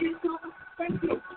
[0.00, 0.18] you.
[0.78, 1.33] Thank you.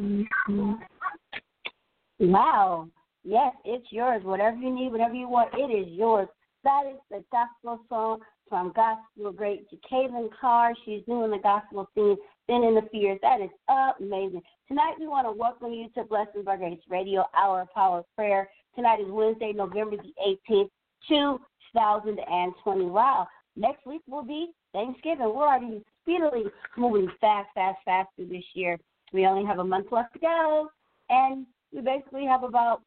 [0.00, 0.72] Mm-hmm.
[2.20, 2.88] Wow.
[3.22, 4.22] Yes, it's yours.
[4.24, 6.28] Whatever you need, whatever you want, it is yours.
[6.64, 10.72] That is the gospel song from gospel great Jacqueline Carr.
[10.84, 12.16] She's new in the gospel scene,
[12.48, 13.18] been in the fears.
[13.22, 13.50] That is
[14.00, 14.42] amazing.
[14.68, 18.04] Tonight we want to welcome you to Blessing by Grace Radio Hour of Power of
[18.16, 18.48] Prayer.
[18.74, 20.12] Tonight is Wednesday, November the
[20.50, 20.70] 18th,
[21.08, 22.84] 2020.
[22.86, 23.26] Wow.
[23.56, 25.26] Next week will be Thanksgiving.
[25.26, 26.44] We're already speedily
[26.76, 28.78] moving fast, fast, fast through this year.
[29.12, 30.68] We only have a month left to go.
[31.08, 32.82] And we basically have about,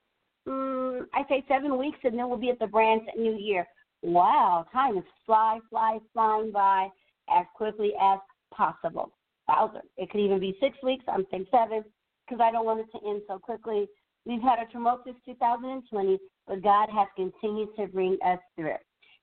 [0.47, 3.65] um, I say seven weeks, and then we'll be at the brand new year.
[4.01, 6.89] Wow, time is fly, fly, flying by
[7.29, 8.19] as quickly as
[8.53, 9.11] possible.
[9.47, 9.81] Wowzer.
[9.97, 11.03] It could even be six weeks.
[11.07, 11.83] I'm saying seven
[12.25, 13.87] because I don't want it to end so quickly.
[14.25, 16.17] We've had a tumultuous 2020,
[16.47, 18.75] but God has continued to bring us through.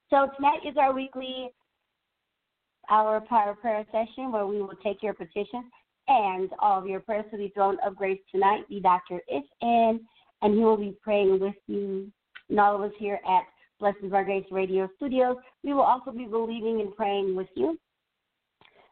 [0.09, 1.49] So tonight is our weekly
[2.89, 5.65] hour power prayer session where we will take your petitions
[6.11, 8.63] and all of your prayers to the throne of grace tonight.
[8.69, 10.01] The doctor is in,
[10.41, 12.11] and he will be praying with you.
[12.49, 13.43] And all of us here at
[13.79, 17.79] Blessings by Grace Radio Studios, we will also be believing and praying with you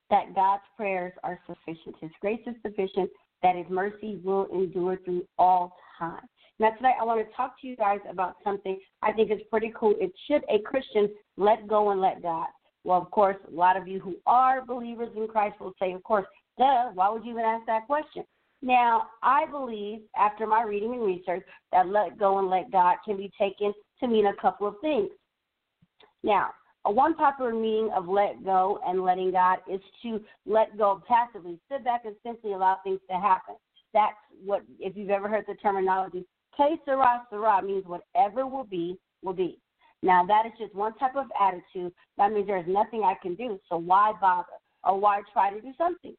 [0.10, 1.95] that God's prayers are sufficient.
[2.00, 3.10] His grace is sufficient,
[3.44, 6.21] that His mercy will endure through all time.
[6.57, 9.74] Now, tonight I want to talk to you guys about something I think is pretty
[9.77, 9.94] cool.
[10.00, 12.48] It should a Christian let go and let God.
[12.85, 16.02] Well, of course, a lot of you who are believers in Christ will say, of
[16.04, 16.26] course,
[16.59, 18.25] Duh, why would you even ask that question?
[18.61, 23.16] Now, I believe, after my reading and research, that let go and let God can
[23.16, 25.09] be taken to mean a couple of things.
[26.21, 26.49] Now,
[26.83, 31.57] a one popular meaning of let go and letting God is to let go passively,
[31.71, 33.56] sit back and simply allow things to happen.
[33.94, 36.25] That's what, if you've ever heard the terminology,
[36.57, 39.59] que sera, sera means whatever will be, will be.
[40.04, 41.94] Now, that is just one type of attitude.
[42.18, 44.47] That means there's nothing I can do, so why bother?
[44.83, 46.16] Or why try to do something?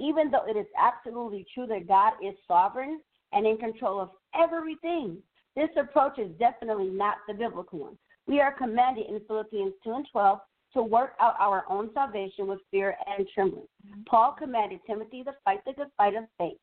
[0.00, 3.00] Even though it is absolutely true that God is sovereign
[3.32, 5.18] and in control of everything,
[5.54, 7.98] this approach is definitely not the biblical one.
[8.26, 10.38] We are commanded in Philippians 2 and 12
[10.74, 13.66] to work out our own salvation with fear and trembling.
[13.86, 14.02] Mm-hmm.
[14.08, 16.58] Paul commanded Timothy to fight the good fight of faith.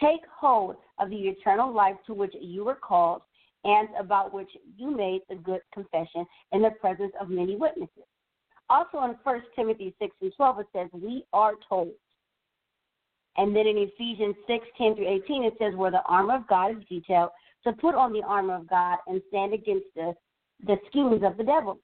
[0.00, 3.22] Take hold of the eternal life to which you were called
[3.64, 8.04] and about which you made the good confession in the presence of many witnesses.
[8.68, 11.90] Also in 1 Timothy 6 and 12, it says, We are told
[13.36, 16.72] and then in Ephesians 6, 10 through 18, it says, where the armor of God
[16.72, 17.30] is detailed,
[17.64, 20.14] to put on the armor of God and stand against the,
[20.66, 21.78] the schemes of the devil.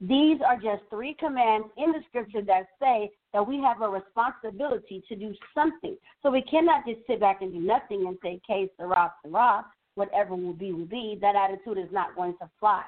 [0.00, 5.02] These are just three commands in the scripture that say that we have a responsibility
[5.08, 5.96] to do something.
[6.22, 9.66] So we cannot just sit back and do nothing and say, "que sera, sera,
[9.96, 11.18] whatever will be, will be.
[11.20, 12.84] That attitude is not going to fly.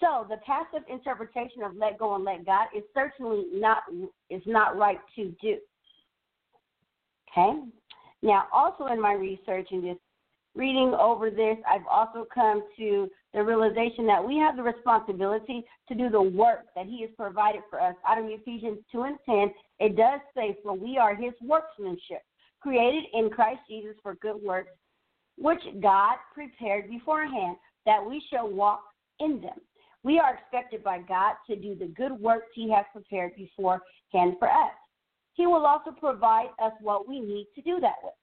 [0.00, 3.84] So the passive interpretation of let go and let God is certainly not
[4.28, 5.56] is not right to do.
[7.36, 7.60] Okay?
[8.22, 10.00] Now, also in my research and just
[10.54, 15.94] reading over this, I've also come to the realization that we have the responsibility to
[15.94, 17.94] do the work that He has provided for us.
[18.08, 19.50] Out of Ephesians 2 and 10,
[19.80, 22.22] it does say, For we are His workmanship,
[22.60, 24.70] created in Christ Jesus for good works,
[25.36, 28.80] which God prepared beforehand, that we shall walk
[29.20, 29.58] in them.
[30.02, 34.48] We are expected by God to do the good works He has prepared beforehand for
[34.48, 34.72] us.
[35.36, 38.14] He will also provide us what we need to do that with.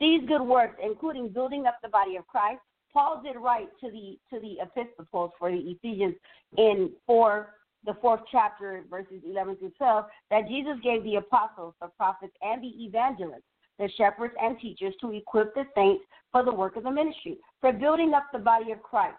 [0.00, 2.60] These good works, including building up the body of Christ,
[2.92, 6.16] Paul did write to the to the epistles for the Ephesians
[6.58, 7.54] in four
[7.86, 12.62] the fourth chapter, verses 11 through 12, that Jesus gave the apostles, the prophets, and
[12.62, 16.90] the evangelists, the shepherds and teachers to equip the saints for the work of the
[16.90, 19.16] ministry, for building up the body of Christ.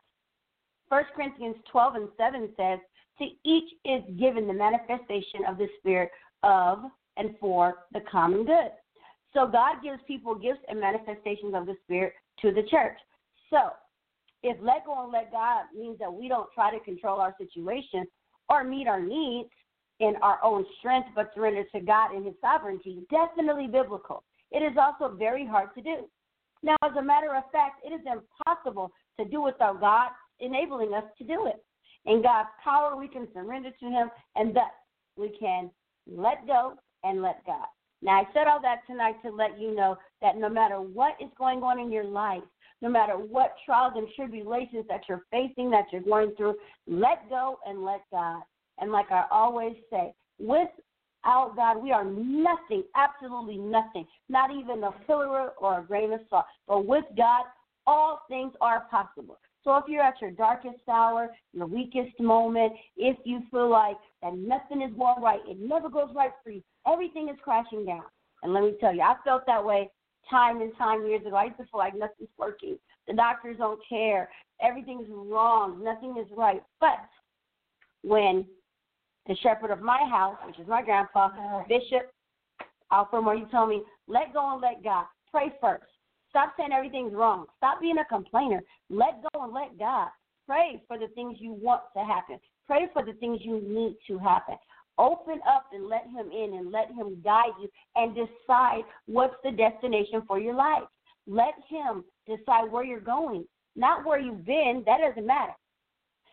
[0.90, 2.78] 1 Corinthians 12 and 7 says,
[3.18, 6.12] To each is given the manifestation of the Spirit
[6.44, 6.84] of
[7.18, 8.72] and for the common good.
[9.34, 12.98] So God gives people gifts and manifestations of the Spirit to the church.
[13.50, 13.70] So
[14.44, 18.06] if let go and let God means that we don't try to control our situation
[18.50, 19.50] or meet our needs
[20.00, 24.24] in our own strength, but surrender to God in His sovereignty, definitely biblical.
[24.51, 26.10] It is also very hard to do.
[26.63, 31.03] Now, as a matter of fact, it is impossible to do without God enabling us
[31.20, 31.63] to do it.
[32.06, 34.63] In God's power, we can surrender to Him, and thus
[35.15, 35.70] we can
[36.08, 37.65] let go and let God.
[38.01, 41.29] Now, I said all that tonight to let you know that no matter what is
[41.38, 42.43] going on in your life,
[42.81, 46.55] no matter what trials and tribulations that you're facing, that you're going through,
[46.88, 48.41] let go and let God.
[48.79, 54.91] And like I always say, without God, we are nothing, absolutely nothing, not even a
[55.05, 56.46] pillar or a grain of salt.
[56.67, 57.43] But with God,
[57.86, 59.38] all things are possible.
[59.63, 64.36] So if you're at your darkest hour, your weakest moment, if you feel like that
[64.36, 68.04] nothing is going right, it never goes right for you, everything is crashing down.
[68.44, 69.90] And let me tell you, I felt that way
[70.30, 71.36] time and time years ago.
[71.36, 72.78] I used to feel like nothing's working.
[73.08, 74.30] The doctors don't care.
[74.62, 75.84] Everything's wrong.
[75.84, 76.62] Nothing is right.
[76.80, 77.00] But
[78.04, 78.46] when
[79.28, 81.63] the shepherd of my house, which is my grandpa, uh-huh.
[81.68, 82.12] Bishop
[82.92, 85.06] Alfred Moore, you told me, let go and let God.
[85.32, 85.84] Pray first.
[86.30, 87.46] Stop saying everything's wrong.
[87.58, 88.62] Stop being a complainer.
[88.90, 90.10] Let go and let God.
[90.48, 92.40] Pray for the things you want to happen.
[92.72, 94.56] Pray for the things you need to happen.
[94.98, 99.51] Open up and let Him in and let Him guide you and decide what's the
[99.51, 100.84] destination for your life.
[101.28, 103.44] Let Him decide where you're going,
[103.75, 104.84] not where you've been.
[104.86, 105.51] That doesn't matter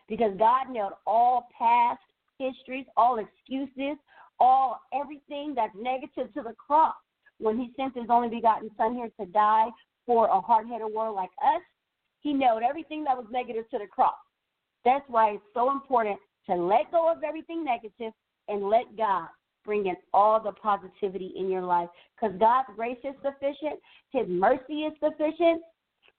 [0.07, 1.99] because God nailed all past
[2.37, 3.97] histories, all excuses,
[4.39, 6.95] all everything that's negative to the cross
[7.39, 9.67] when He sent His only begotten Son here to die
[10.05, 11.61] for a hard headed world like us.
[12.21, 14.15] He nailed everything that was negative to the cross.
[14.85, 16.17] That's why it's so important
[16.49, 18.13] to let go of everything negative
[18.47, 19.27] and let God
[19.65, 21.89] bring in all the positivity in your life.
[22.15, 23.79] Because God's grace is sufficient,
[24.11, 25.61] His mercy is sufficient.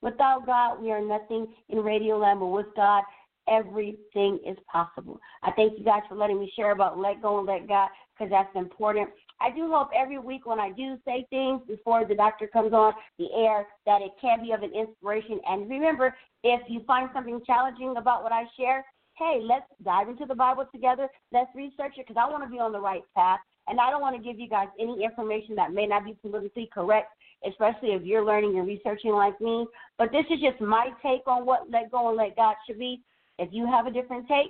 [0.01, 3.03] Without God, we are nothing in Radio Land, but with God,
[3.47, 5.19] everything is possible.
[5.43, 8.31] I thank you guys for letting me share about let go and let God because
[8.31, 9.09] that's important.
[9.39, 12.93] I do hope every week when I do say things before the doctor comes on
[13.17, 15.39] the air that it can be of an inspiration.
[15.47, 18.85] And remember, if you find something challenging about what I share,
[19.21, 21.07] hey, let's dive into the Bible together.
[21.31, 23.39] Let's research it because I want to be on the right path.
[23.67, 26.67] And I don't want to give you guys any information that may not be politically
[26.73, 27.09] correct,
[27.47, 29.67] especially if you're learning and researching like me.
[29.99, 33.01] But this is just my take on what let go and let God should be.
[33.37, 34.49] If you have a different take,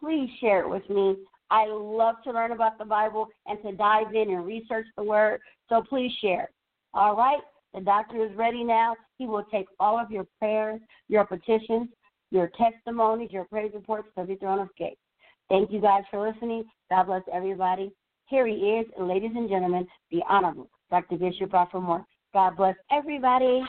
[0.00, 1.16] please share it with me.
[1.50, 5.40] I love to learn about the Bible and to dive in and research the Word.
[5.68, 6.48] So please share.
[6.94, 7.40] All right?
[7.74, 8.96] The doctor is ready now.
[9.18, 11.88] He will take all of your prayers, your petitions,
[12.36, 14.94] your testimonies, your praise reports to the throne of grace.
[15.48, 16.64] Thank you guys for listening.
[16.90, 17.90] God bless everybody.
[18.26, 21.16] Here he is, ladies and gentlemen, the Honorable Dr.
[21.16, 22.04] Bishop Moore.
[22.34, 23.62] God bless everybody.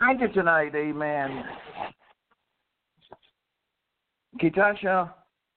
[0.00, 1.44] Thank you tonight, amen.
[4.40, 5.12] Kitasha,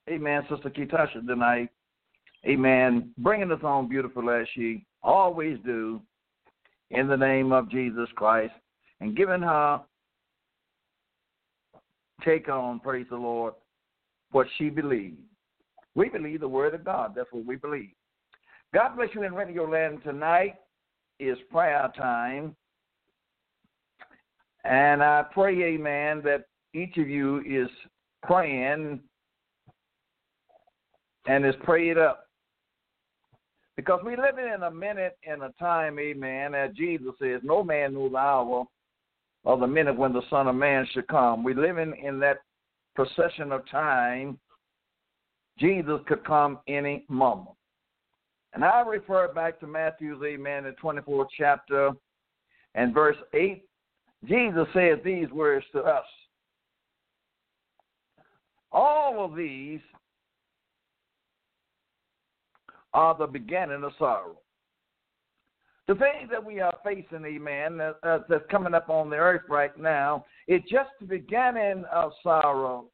[0.10, 1.70] amen, Sister Kitasha tonight,
[2.46, 6.02] amen, bringing us on beautiful as she always do
[6.92, 8.54] in the name of Jesus Christ
[9.02, 9.82] and giving her
[12.24, 13.54] take on, praise the Lord,
[14.32, 15.18] what she believes.
[15.96, 17.14] We believe the word of God.
[17.16, 17.92] That's what we believe.
[18.74, 20.56] God bless you in Radio Land tonight
[21.20, 22.56] is prayer time.
[24.66, 27.70] And I pray, amen, that each of you is
[28.24, 29.00] praying
[31.28, 32.25] and is prayed up
[33.76, 37.94] because we live in a minute and a time, amen, as Jesus says, no man
[37.94, 38.66] knew the hour
[39.44, 41.44] or the minute when the Son of Man should come.
[41.44, 42.38] We're living in that
[42.96, 44.40] procession of time.
[45.60, 47.56] Jesus could come any moment.
[48.54, 51.92] And I refer back to Matthew's, amen, the 24th chapter
[52.74, 53.64] and verse 8.
[54.26, 56.06] Jesus said these words to us.
[58.72, 59.82] All of these
[62.96, 64.38] are the beginning of sorrow.
[65.88, 69.78] The things that we are facing, amen, uh, that's coming up on the earth right
[69.78, 72.86] now, it's just the beginning of sorrow.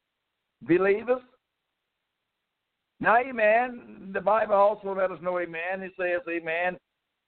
[0.63, 1.21] Believers?
[2.99, 6.77] Now, amen, the Bible also let us know, amen, it says, amen,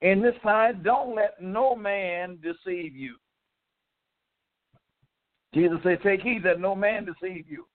[0.01, 3.15] in this time, don't let no man deceive you.
[5.53, 7.65] Jesus said, take heed that no man deceive you.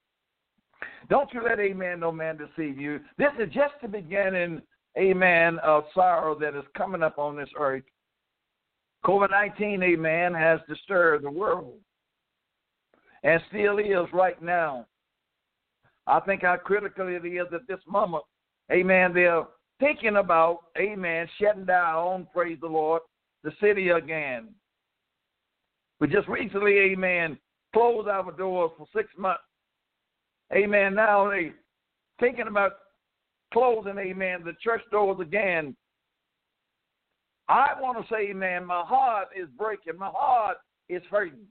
[1.09, 3.01] Don't you let, amen, no man deceive you.
[3.17, 4.61] This is just the beginning
[4.97, 7.85] amen, of sorrow that is coming up on this earth.
[9.05, 11.75] COVID 19, amen, has disturbed the world
[13.23, 14.87] and still is right now.
[16.07, 18.25] I think how critical it is at this moment,
[18.73, 19.45] amen, they're
[19.79, 23.03] thinking about, amen, shutting down, praise the Lord,
[23.45, 24.49] the city again.
[26.01, 27.39] We just recently, amen,
[27.73, 29.43] closed our doors for six months.
[30.53, 30.95] Amen.
[30.95, 31.53] Now they
[32.21, 32.73] thinking about
[33.53, 35.77] closing, amen, the church doors again.
[37.49, 39.99] I want to say, amen, my heart is breaking.
[39.99, 41.47] My heart is hurting.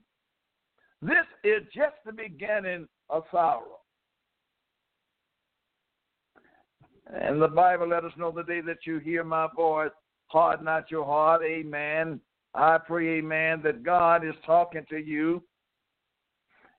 [1.02, 3.78] This is just the beginning of sorrow.
[7.12, 9.90] And the Bible let us know the day that you hear my voice,
[10.26, 11.42] harden not your heart.
[11.42, 12.20] Amen.
[12.54, 15.42] I pray, amen, that God is talking to you.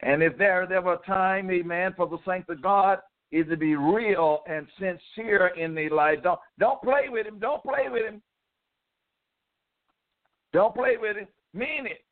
[0.01, 2.99] And if there there were time, amen, for the saints of God
[3.31, 6.19] is to be real and sincere in the life.
[6.23, 7.39] Don't don't play with him.
[7.39, 8.21] Don't play with him.
[10.51, 11.27] Don't play with him.
[11.53, 12.03] Mean it.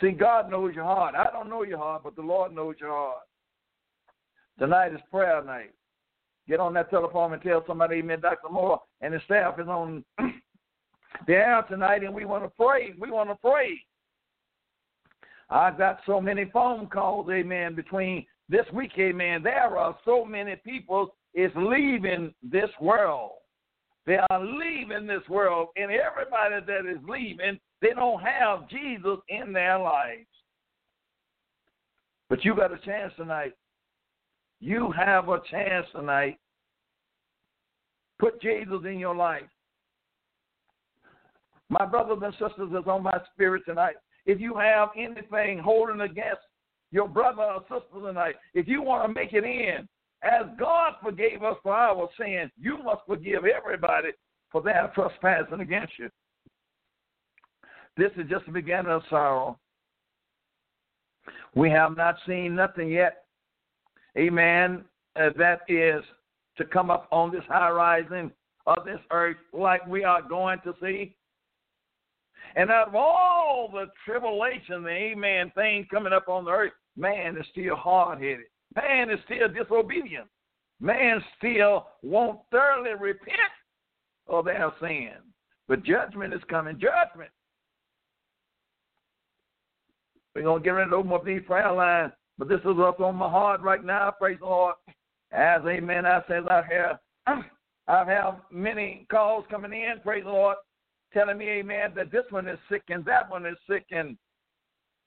[0.00, 1.14] See, God knows your heart.
[1.14, 3.22] I don't know your heart, but the Lord knows your heart.
[4.58, 5.72] Tonight is prayer night.
[6.48, 8.50] Get on that telephone and tell somebody, Amen, Dr.
[8.50, 10.04] Moore and the staff is on
[11.26, 12.92] the air tonight, and we want to pray.
[12.98, 13.80] We want to pray.
[15.48, 19.42] I've got so many phone calls, amen, between this week, amen.
[19.42, 23.32] There are so many people is leaving this world.
[24.06, 29.52] They are leaving this world, and everybody that is leaving, they don't have Jesus in
[29.52, 30.26] their lives.
[32.28, 33.54] But you got a chance tonight.
[34.60, 36.38] You have a chance tonight.
[38.18, 39.42] Put Jesus in your life.
[41.70, 43.96] My brothers and sisters is on my spirit tonight.
[44.26, 46.42] If you have anything holding against
[46.94, 49.88] your brother or sister tonight, if you want to make it in,
[50.22, 54.10] as God forgave us for our sins, you must forgive everybody
[54.52, 56.08] for their trespassing against you.
[57.96, 59.58] This is just the beginning of sorrow.
[61.56, 63.24] We have not seen nothing yet.
[64.16, 64.84] Amen.
[65.16, 66.02] Uh, that is
[66.58, 68.30] to come up on this horizon
[68.68, 71.16] of this earth like we are going to see.
[72.54, 77.36] And out of all the tribulation, the amen thing coming up on the earth, man
[77.36, 78.46] is still hard headed.
[78.76, 80.26] Man is still disobedient.
[80.80, 83.38] Man still won't thoroughly repent
[84.28, 85.12] of their sin.
[85.68, 86.74] But judgment is coming.
[86.74, 87.30] Judgment.
[90.34, 92.12] We're going to get ready to open up these prayer lines.
[92.38, 94.12] But this is up on my heart right now.
[94.18, 94.74] Praise the Lord.
[95.30, 96.98] As amen, I says I have
[97.88, 100.56] I have many calls coming in, praise the Lord,
[101.12, 104.16] telling me, amen, that this one is sick and that one is sick and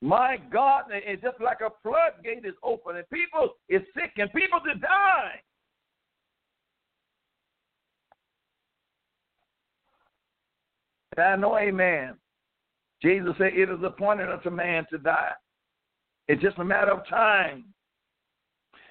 [0.00, 4.60] my God, it's just like a floodgate is open and people is sick and people
[4.60, 5.40] to die.
[11.16, 12.14] And I know, amen.
[13.02, 15.32] Jesus said it is appointed unto man to die.
[16.28, 17.64] It's just a matter of time.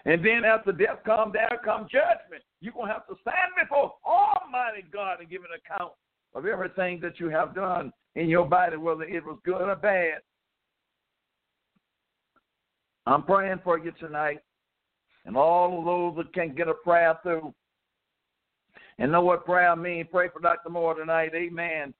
[0.05, 2.43] And then after death comes, there comes judgment.
[2.59, 5.93] You're going to have to stand before Almighty God and give an account
[6.33, 10.19] of everything that you have done in your body, whether it was good or bad.
[13.07, 14.39] I'm praying for you tonight
[15.25, 17.53] and all of those that can get a prayer through
[18.99, 20.09] and know what prayer means.
[20.11, 20.69] Pray for Dr.
[20.69, 21.31] Moore tonight.
[21.33, 21.93] Amen.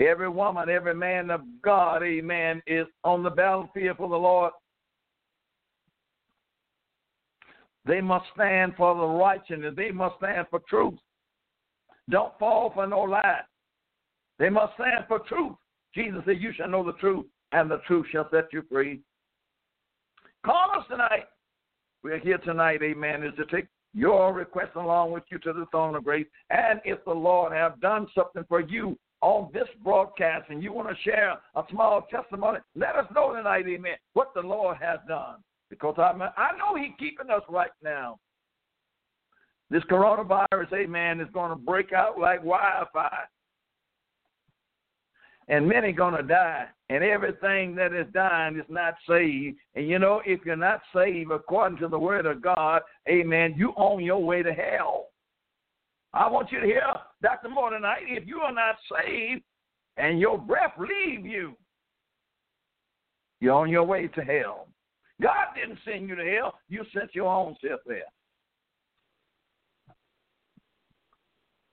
[0.00, 4.52] Every woman, every man of God, amen, is on the battlefield for the Lord.
[7.84, 9.74] They must stand for the righteousness.
[9.76, 10.98] They must stand for truth.
[12.10, 13.40] Don't fall for no lie.
[14.40, 15.54] They must stand for truth.
[15.94, 19.00] Jesus said, You shall know the truth, and the truth shall set you free.
[20.44, 21.26] Call us tonight.
[22.02, 25.96] We're here tonight, amen, is to take your request along with you to the throne
[25.96, 26.26] of grace.
[26.50, 30.88] And if the Lord have done something for you on this broadcast and you want
[30.88, 35.36] to share a small testimony, let us know tonight, amen, what the Lord has done.
[35.70, 38.18] Because I, I know He's keeping us right now.
[39.70, 43.28] This coronavirus, amen, is going to break out like wildfire.
[45.48, 46.68] And many going to die.
[46.90, 49.58] And everything that is dying is not saved.
[49.74, 53.70] And you know, if you're not saved according to the word of God, amen, you
[53.70, 55.08] on your way to hell.
[56.14, 56.82] I want you to hear
[57.22, 57.50] Dr.
[57.50, 58.04] Moore tonight.
[58.06, 59.42] If you are not saved
[59.98, 61.54] and your breath leave you,
[63.40, 64.68] you're on your way to hell.
[65.20, 66.54] God didn't send you to hell.
[66.68, 68.02] You sent your own self there.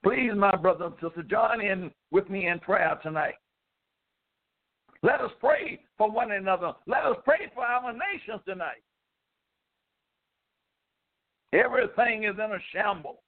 [0.02, 3.34] Please, my brother and sister, join in with me in prayer tonight.
[5.06, 6.72] Let us pray for one another.
[6.88, 8.82] Let us pray for our nations tonight.
[11.52, 13.18] Everything is in a shambles.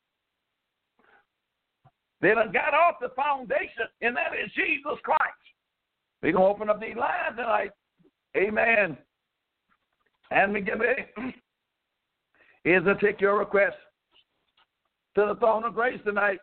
[2.21, 5.23] They done got off the foundation, and that is Jesus Christ.
[6.21, 7.71] We're going to open up these lines tonight.
[8.37, 8.99] Amen.
[10.33, 11.15] And we give it
[12.65, 13.77] is to take your request
[15.15, 16.41] to the throne of grace tonight.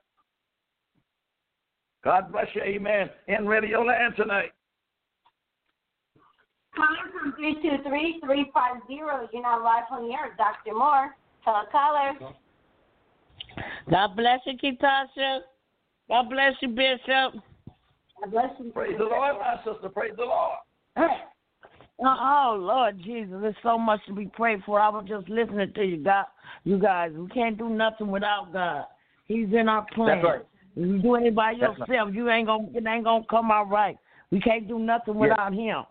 [2.05, 2.61] God bless you.
[2.61, 3.09] Amen.
[3.27, 4.51] In your land tonight.
[6.75, 8.89] Calling from 323-350.
[8.89, 10.35] You're now live on the air.
[10.37, 10.77] Dr.
[10.77, 11.15] Moore.
[11.41, 12.13] Hello, caller.
[13.89, 15.39] God bless you, Ketasha.
[16.09, 17.41] God bless you, Bishop.
[18.19, 18.71] God bless you.
[18.71, 19.89] Praise the Lord, my sister.
[19.89, 20.57] Praise the Lord.
[22.03, 24.81] Uh, oh Lord Jesus, there's so much to be prayed for.
[24.81, 26.25] I was just listening to you, God.
[26.65, 28.85] You guys, we can't do nothing without God.
[29.27, 30.17] He's in our plan.
[30.17, 30.45] That's right.
[30.75, 33.69] If you do it by That's yourself, you ain't gonna it ain't gonna come out
[33.69, 33.97] right.
[34.29, 35.83] We can't do nothing without Him.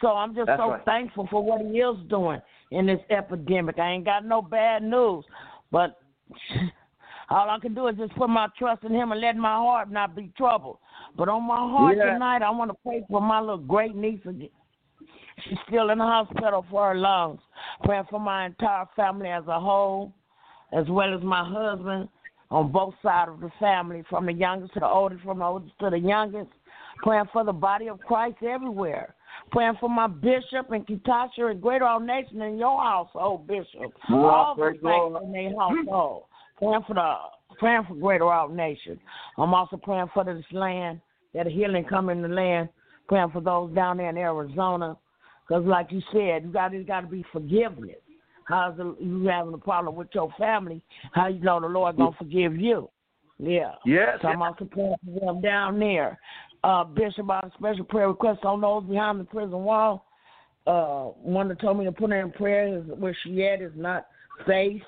[0.00, 0.84] So I'm just That's so right.
[0.84, 3.78] thankful for what He is doing in this epidemic.
[3.78, 5.24] I ain't got no bad news,
[5.70, 5.98] but
[7.30, 9.90] all I can do is just put my trust in Him and let my heart
[9.90, 10.78] not be troubled.
[11.16, 12.12] But on my heart Yeah.
[12.12, 14.20] tonight, I want to pray for my little great niece.
[14.24, 14.48] Again.
[15.44, 17.40] She's still in the hospital for her lungs.
[17.84, 20.12] Praying for my entire family as a whole,
[20.72, 22.08] as well as my husband
[22.50, 25.78] on both sides of the family, from the youngest to the oldest, from the oldest
[25.80, 26.50] to the youngest.
[27.02, 29.14] Praying for the body of Christ everywhere.
[29.50, 33.92] Praying for my bishop and Kitasha and Greater All Nation in your household, Bishop.
[34.08, 35.22] Lord, All the Lord.
[35.22, 36.24] saints in their household.
[36.58, 37.14] Praying for the
[37.58, 38.98] praying for Greater All Nation.
[39.38, 41.00] I'm also praying for this land,
[41.34, 42.68] that healing come in the land.
[43.08, 44.96] Praying for those down there in Arizona.
[45.48, 47.96] Because, like you said, you got, it's got to be forgiveness.
[48.44, 50.80] How's the, you having a problem with your family?
[51.12, 52.88] How you know the Lord to forgive you?
[53.38, 53.72] Yeah.
[53.84, 54.18] Yes.
[54.22, 56.18] So I'm also praying for them down there.
[56.62, 60.06] Uh, Bishop, I have a special prayer request on those behind the prison wall.
[60.66, 63.72] Uh, one that told me to put her in prayer is where she at is
[63.74, 64.06] not
[64.46, 64.82] safe,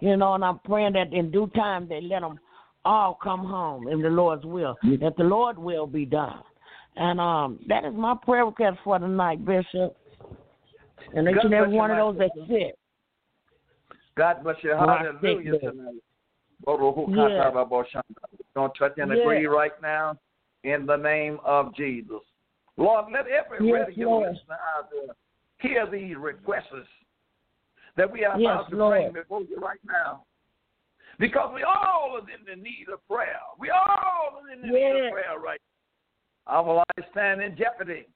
[0.00, 2.40] you know, and I'm praying that in due time they let them
[2.84, 6.40] all come home in the Lord's will, that the Lord will be done.
[6.96, 9.96] And um, that is my prayer request for tonight, Bishop.
[11.14, 12.74] And each and every one of those that's sick.
[14.16, 14.70] God bless you.
[14.70, 16.02] Hallelujah tonight.
[18.54, 20.18] Going touch and agree right now
[20.64, 22.20] in the name of Jesus.
[22.76, 24.32] Lord, let every Yes, radio Lord.
[24.32, 25.14] listener out there
[25.58, 26.88] hear these requests
[27.96, 30.24] that we are Yes, about to bring before you right now.
[31.18, 33.38] Because we all are in the need of prayer.
[33.58, 35.04] We all are in the need Yes.
[35.06, 35.60] of prayer right
[36.46, 36.54] now.
[36.54, 38.06] Our lives stand in jeopardy.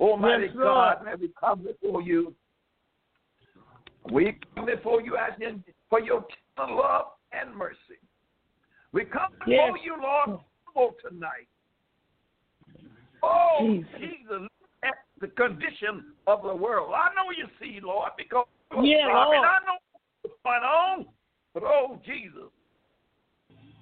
[0.00, 0.98] Almighty Yes, Lord.
[0.98, 2.34] God, may we come before you.
[4.10, 6.26] We come before you asking for your
[6.58, 7.98] love and mercy.
[8.92, 9.72] We come Yes.
[9.72, 10.40] before you, Lord,
[10.74, 11.48] humble tonight.
[13.22, 14.48] Oh, Jesus.
[14.82, 16.92] At the condition of the world.
[16.94, 19.48] I know you see, Lord, because Yeah, I mean, Lord.
[19.48, 19.78] I know
[20.22, 21.06] what's going on,
[21.54, 22.50] but oh, Jesus.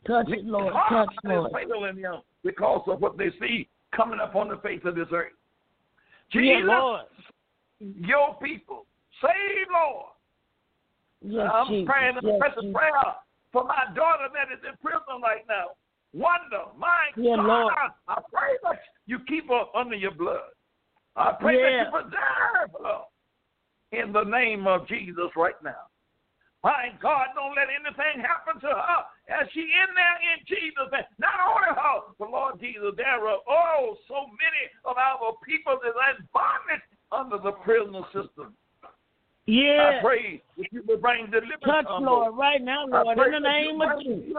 [0.06, 0.74] Touch it, Lord.
[0.88, 1.52] Touch, Lord.
[1.52, 5.32] them because of what they see coming up on the face of this earth.
[6.34, 7.06] Yeah, Jesus, Lord.
[7.80, 8.86] your people,
[9.20, 10.06] save, Lord.
[11.22, 11.86] Yes, I'm Jesus.
[11.86, 13.14] praying a Yes, special prayer
[13.52, 15.76] for my daughter that is in prison right now.
[16.12, 17.74] Wonder, my Yeah, God, Lord.
[18.08, 20.52] I, pray that you keep her under your blood.
[21.16, 21.84] I pray Yeah.
[21.84, 23.02] that you preserve her
[23.92, 25.88] in the name of Jesus right now.
[26.62, 31.02] My God, don't let anything happen to her as she in there in Jesus' name.
[31.18, 35.90] Not only her, but Lord Jesus, there are oh so many of our people that
[35.90, 38.54] are in bondage under the prison system.
[39.46, 39.98] Yeah.
[39.98, 41.64] I pray that you will bring deliverance.
[41.64, 41.86] Touch.
[41.88, 44.36] Uh, Lord, right now, Lord, in the name of Jesus.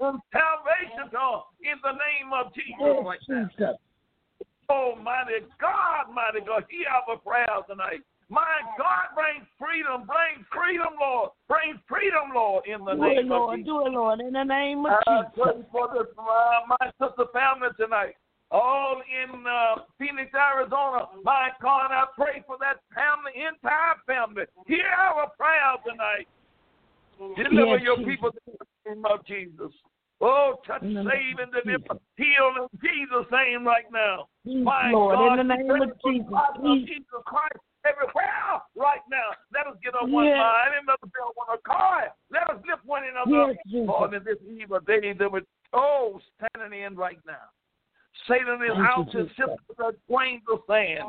[0.00, 2.80] And salvation to in the name of Jesus
[3.28, 3.48] now.
[3.48, 3.76] Jesus.
[4.70, 8.00] Almighty God, mighty God, hear our prayers tonight.
[8.30, 11.30] My God, bring freedom, bring freedom, Lord.
[11.48, 13.66] Bring freedom, Lord, in the Do it, name of Jesus.
[13.66, 15.66] Do it, Lord, in the name of I pray Jesus.
[15.72, 18.14] for this, uh, my sister family tonight.
[18.52, 21.10] All in uh, Phoenix, Arizona.
[21.24, 24.46] My God, I pray for that family, entire family.
[24.66, 26.26] Hear our prayers tonight.
[27.36, 28.10] Deliver Yes, your Jesus.
[28.10, 29.74] people in the name of Jesus.
[30.20, 31.78] Oh, touch, In the save, and deliver.
[31.78, 31.98] Jesus.
[32.16, 34.28] Heal in Jesus' name right now.
[34.44, 36.28] Please, My Lord, God, in the name of Jesus.
[36.30, 36.78] Of.
[36.84, 37.56] Jesus Christ
[37.88, 39.32] everywhere right now.
[39.54, 40.36] Let us get on one Yes.
[40.36, 42.12] mind and let us on one accord.
[42.30, 43.88] Let us lift one another Yes, up.
[43.88, 47.48] Lord, in this evil day that we're oh standing in right now.
[48.28, 51.04] Satan is Thank out to sift the grains of sand.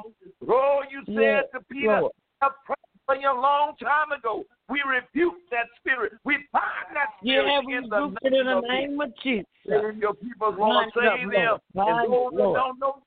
[0.48, 2.14] Oh, you said Yes, to Peter, Lord.
[2.42, 4.46] I prayed for you a long time ago.
[4.72, 6.14] We rebuke that spirit.
[6.24, 9.46] We bind that spirit Yeah, we in the rebuke it in the name of Jesus.
[9.68, 10.88] Save your people, Lord.
[10.88, 11.36] Bind Save Lord.
[11.36, 11.58] them.
[11.76, 13.04] Bind And those that don't know,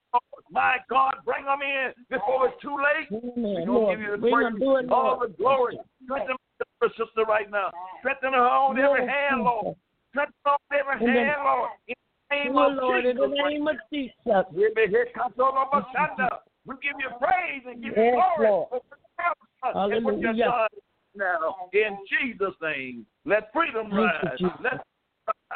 [0.50, 3.09] my God, bring them in before it's too late.
[3.11, 5.24] We're going to give you the We're going to do praise, it, all Lord.
[5.24, 5.81] the glory.
[6.05, 6.37] Strengthen
[6.83, 7.72] her sister right now.
[8.00, 9.74] Strengthen her on every hand, Lord.
[10.12, 11.70] Strengthen her on every hand, Lord.
[11.88, 14.14] In the name Do of Lord, in the name of Jesus.
[14.53, 16.44] We be here, Kasolo Bashanda.
[16.66, 18.50] We give you praise and give you Yes, glory.
[18.53, 18.68] Lord.
[18.68, 19.35] for what you have
[19.74, 20.68] done and what Hallelujah.
[21.16, 21.57] Done now.
[21.72, 23.07] In Jesus' name.
[23.24, 24.38] Let freedom Thank you, rise.
[24.38, 24.55] Jesus.
[24.62, 24.87] Let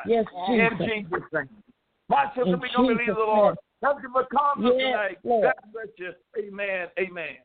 [0.07, 0.87] Yes, in Jesus.
[0.87, 1.49] Jesus' name.
[2.09, 3.57] My sister, we're going to believe the Lord.
[3.83, 5.19] Thank you for coming Yes, tonight.
[5.25, 5.45] Lord.
[5.45, 6.13] God bless you.
[6.39, 6.89] Amen.
[6.99, 7.37] Amen.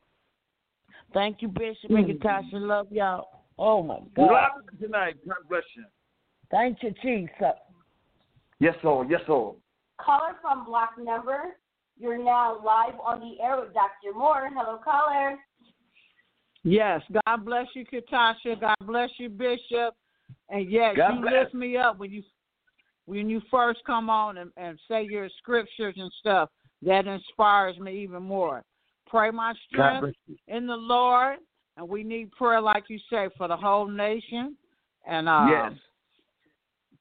[1.12, 1.96] Thank you, Bishop hmm.
[1.96, 2.54] and Katasha.
[2.54, 3.28] Love y'all.
[3.58, 4.30] Oh, my God.
[4.30, 5.16] love you tonight.
[5.26, 5.84] God bless you.
[6.50, 7.54] Thank you, Jesus.
[8.58, 9.10] Yes, Lord.
[9.10, 9.56] Yes, Lord.
[10.00, 11.56] Caller from block number,
[11.98, 14.16] you're now live on the air with Dr.
[14.16, 14.50] Moore.
[14.52, 15.36] Hello, caller.
[16.64, 18.58] Yes, God bless you, Katasha.
[18.58, 19.94] God bless you, Bishop.
[20.48, 21.32] And yes, God you bless.
[21.44, 22.22] lift me up when you
[23.06, 26.48] when you first come on and, and say your scriptures and stuff.
[26.82, 28.62] That inspires me even more.
[29.06, 30.16] Pray my strength
[30.48, 31.38] in the Lord,
[31.76, 34.56] and we need prayer, like you say, for the whole nation.
[35.06, 35.72] And uh, Yes.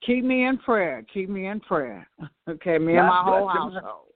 [0.06, 1.06] keep me in prayer.
[1.14, 2.08] Keep me in prayer.
[2.50, 4.08] Okay, me God and my whole household.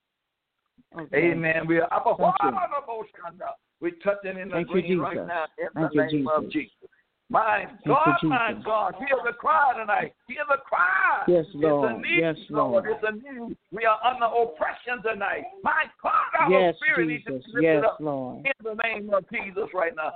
[1.00, 1.32] Okay.
[1.32, 1.66] Amen.
[1.66, 2.36] We are up Thank
[3.82, 6.54] we touching in the Thank green right now in Thank the name of Jesus.
[6.54, 6.90] Jesus.
[7.30, 10.14] My you, God, my God, hear the cry tonight.
[10.30, 11.24] Hear the cry.
[11.28, 11.92] Yes, Lord.
[11.92, 12.86] It's a need, Yes, Lord.
[12.86, 12.98] Lord.
[13.04, 13.58] It's a need.
[13.74, 15.44] We are under oppression tonight.
[15.62, 17.46] My God, our Yes, spirit needs to Jesus.
[17.48, 18.46] be lifted Yes, up Lord.
[18.46, 20.14] in the name of Jesus right now.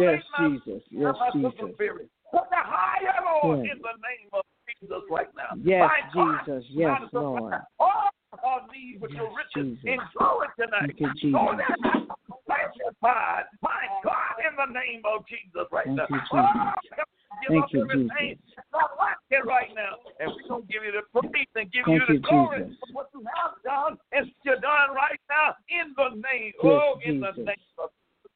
[0.00, 0.82] Yes, Jesus.
[0.90, 1.74] Yes, Jesus.
[1.74, 2.08] Spirit.
[2.32, 3.76] Put the higher, Lord, Yes.
[3.76, 5.52] in the name of Jesus right now.
[5.62, 6.64] Yes, My God, Jesus.
[6.70, 7.54] Yes, Lord.
[7.78, 8.10] All
[8.42, 9.84] our needs with your riches Jesus.
[9.84, 10.90] in glory tonight.
[10.90, 11.38] Thank you, Jesus.
[11.38, 12.02] Oh, so that I'm
[12.48, 13.44] sanctified.
[13.62, 16.08] My God, in the name of Jesus right Thank now.
[16.10, 16.98] you, oh, Jesus.
[16.98, 17.06] Oh,
[17.40, 17.84] give Thank you.
[17.86, 18.38] Jesus.
[18.72, 20.00] Not like it right now.
[20.18, 22.64] And we're going to give you the praise and give Thank you the you, glory
[22.64, 22.76] Jesus.
[22.80, 26.52] for what you have done and you're done right now in the name.
[26.62, 27.46] Yes, oh, in the Jesus.
[27.46, 27.90] name of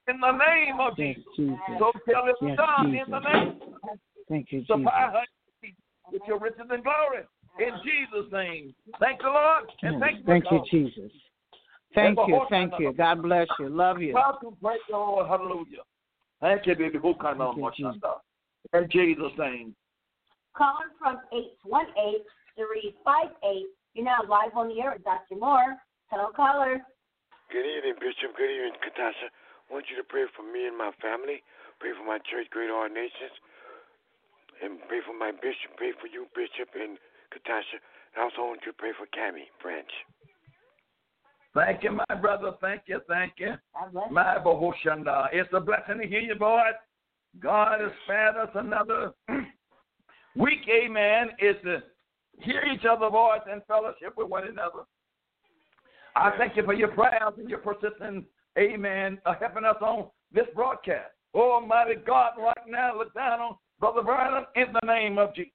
[0.09, 1.37] in the name of Yes, Jesus.
[1.37, 1.79] Jesus.
[1.79, 3.29] So tell it Yes, done in the Jesus.
[3.29, 3.53] name.
[4.29, 4.73] Thank you, Jesus.
[4.73, 5.27] Supply her
[6.11, 7.25] with your riches and glory.
[7.59, 8.75] In Jesus' name.
[9.01, 9.71] Thank the Lord.
[9.83, 10.01] And Yes.
[10.01, 10.25] thank you.
[10.25, 11.12] Thank you, Jesus.
[11.94, 12.47] Thank you.
[12.51, 12.92] Thank you.
[12.92, 13.68] God bless you.
[13.68, 14.14] Love you.
[14.14, 15.27] Welcome, praise the Lord.
[15.27, 15.83] Hallelujah.
[16.40, 16.99] Thank you, baby.
[16.99, 17.97] Who kind of much Jesus.
[18.73, 19.75] In Jesus' name.
[20.55, 23.62] Calling from 818-358.
[23.94, 25.37] You're now live on the air with Dr.
[25.37, 25.77] Moore.
[26.09, 26.81] Hello, caller.
[27.51, 28.37] Good evening, Bishop.
[28.37, 29.31] Good evening, Katasha.
[29.68, 31.42] I want you to pray for me and my family.
[31.81, 33.33] Pray for my church, Great All Nations.
[34.62, 35.77] And pray for my bishop.
[35.77, 36.99] Pray for you, Bishop, and
[37.33, 37.79] Katasha.
[38.14, 39.91] And I also want you to pray for Cammy Branch.
[41.55, 42.53] Thank you, my brother.
[42.61, 43.01] Thank you.
[43.09, 43.55] Thank you.
[43.75, 44.14] God bless you.
[44.14, 45.29] My Bahoshanda.
[45.33, 46.71] It's a blessing to hear you, boy.
[47.41, 49.12] God has spared us another
[50.37, 51.83] week, amen, is to
[52.41, 54.85] hear each other's voice and fellowship with one another.
[56.17, 58.25] I thank you for your prayers and your persistence,
[58.59, 61.11] amen, uh, helping us on this broadcast.
[61.35, 65.53] Almighty God, right now, look down on Brother Vernon in the name of Jesus.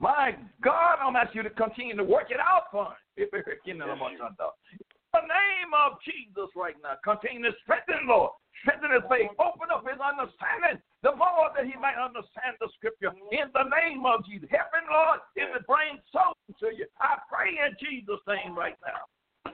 [0.00, 0.32] My
[0.64, 2.96] God, I'm asking you to continue to work it out for him.
[3.20, 4.56] If you know much on that.
[4.72, 4.80] In
[5.12, 8.32] the name of Jesus right now, continue to strengthen, Lord.
[8.64, 9.28] Strengthen his faith.
[9.36, 13.12] Open up his understanding the more that he might understand the scripture.
[13.28, 14.48] In the name of Jesus.
[14.48, 16.88] Help him, Lord, in the brain soul to you.
[16.96, 19.04] I pray in Jesus' name right now.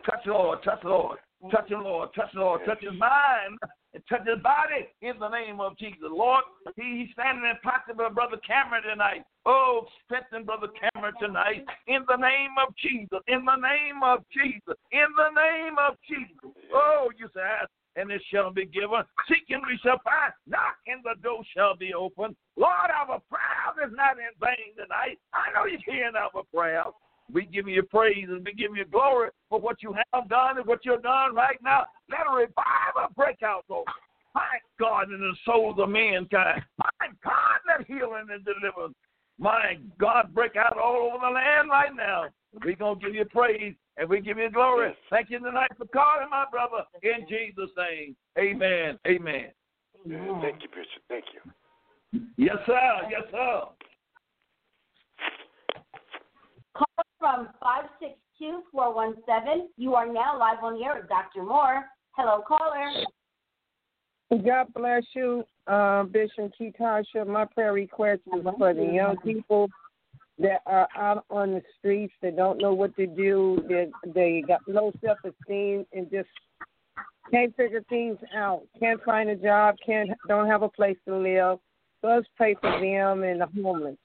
[0.07, 1.19] Touch the Lord, touch the Lord,
[1.51, 3.59] touch the Lord, touch the Lord, touch his mind,
[4.09, 6.09] touch his body in the name of Jesus.
[6.11, 6.45] Lord,
[6.77, 9.25] he's standing in pocket of Brother Cameron tonight.
[9.45, 14.77] Oh, strengthen Brother Cameron tonight in the name of Jesus, in the name of Jesus,
[14.93, 16.53] in the name of Jesus.
[16.73, 17.41] Oh, you say,
[17.97, 19.03] and it shall be given.
[19.29, 20.33] Seek and we shall find.
[20.47, 22.37] Knock and the door shall be opened.
[22.57, 25.19] Lord, our prayer is not in vain tonight.
[25.33, 26.93] I know you're hearing our prayers.
[27.33, 30.67] We give you praise and we give you glory for what you have done and
[30.67, 31.87] what you're done right now.
[32.11, 33.87] Let a revival break out, Lord.
[34.35, 36.63] My God, in the souls of mankind.
[36.79, 38.95] My God, let healing and deliverance.
[39.39, 42.27] My God, break out all over the land right now.
[42.65, 44.95] We're going to give you praise and we give you glory.
[45.11, 48.17] Thank you tonight for calling, my brother, in Jesus' name.
[48.39, 48.99] Amen.
[49.07, 49.53] Amen.
[50.05, 51.03] Thank you, Bishop.
[51.09, 51.41] Thank you.
[52.37, 53.03] Yes, sir.
[53.11, 53.63] Yes, sir.
[56.75, 56.87] Call
[57.19, 57.49] from
[58.41, 59.69] 562-417.
[59.77, 61.43] You are now live on the air with Dr.
[61.43, 61.85] Moore.
[62.17, 63.05] Hello, caller.
[64.43, 67.27] God bless you, uh, Bishop Ketasha.
[67.27, 69.69] My prayer request is for the young people
[70.39, 74.61] that are out on the streets that don't know what to do, that they got
[74.67, 76.29] low self esteem and just
[77.31, 81.59] can't figure things out, can't find a job, can't don't have a place to live.
[82.01, 83.97] So let's pray for them and the homeless.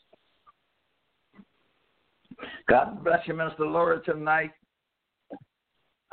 [2.67, 4.52] God bless you, Minister Laura, tonight.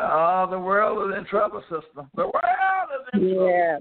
[0.00, 2.06] Oh, the world is in trouble, sister.
[2.14, 3.50] The world is in trouble.
[3.50, 3.78] Yeah.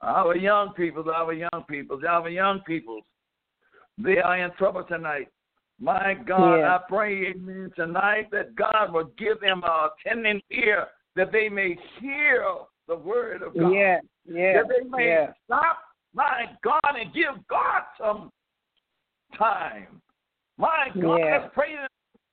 [0.00, 3.00] Our young people, our young people, our young people,
[3.98, 5.28] they are in trouble tonight.
[5.80, 6.76] My God, Yeah.
[6.76, 11.74] I pray, amen, tonight that God will give them a attending ear that they may
[11.98, 12.44] hear
[12.86, 13.72] the word of God.
[13.72, 14.00] Yeah.
[14.24, 14.54] Yeah.
[14.54, 15.32] That they may Yeah.
[15.44, 15.82] stop,
[16.14, 18.32] my God, and give God some
[19.34, 20.00] time.
[20.56, 21.38] My God, Yeah.
[21.38, 21.76] let's pray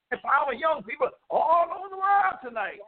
[0.10, 2.80] for our young people all over the world tonight.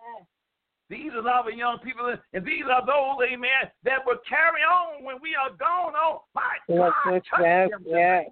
[0.89, 5.17] These are our young people, and these are those, amen, that will carry on when
[5.21, 8.25] we are gone Oh, My Yes, God, yes, touch yes, them yes.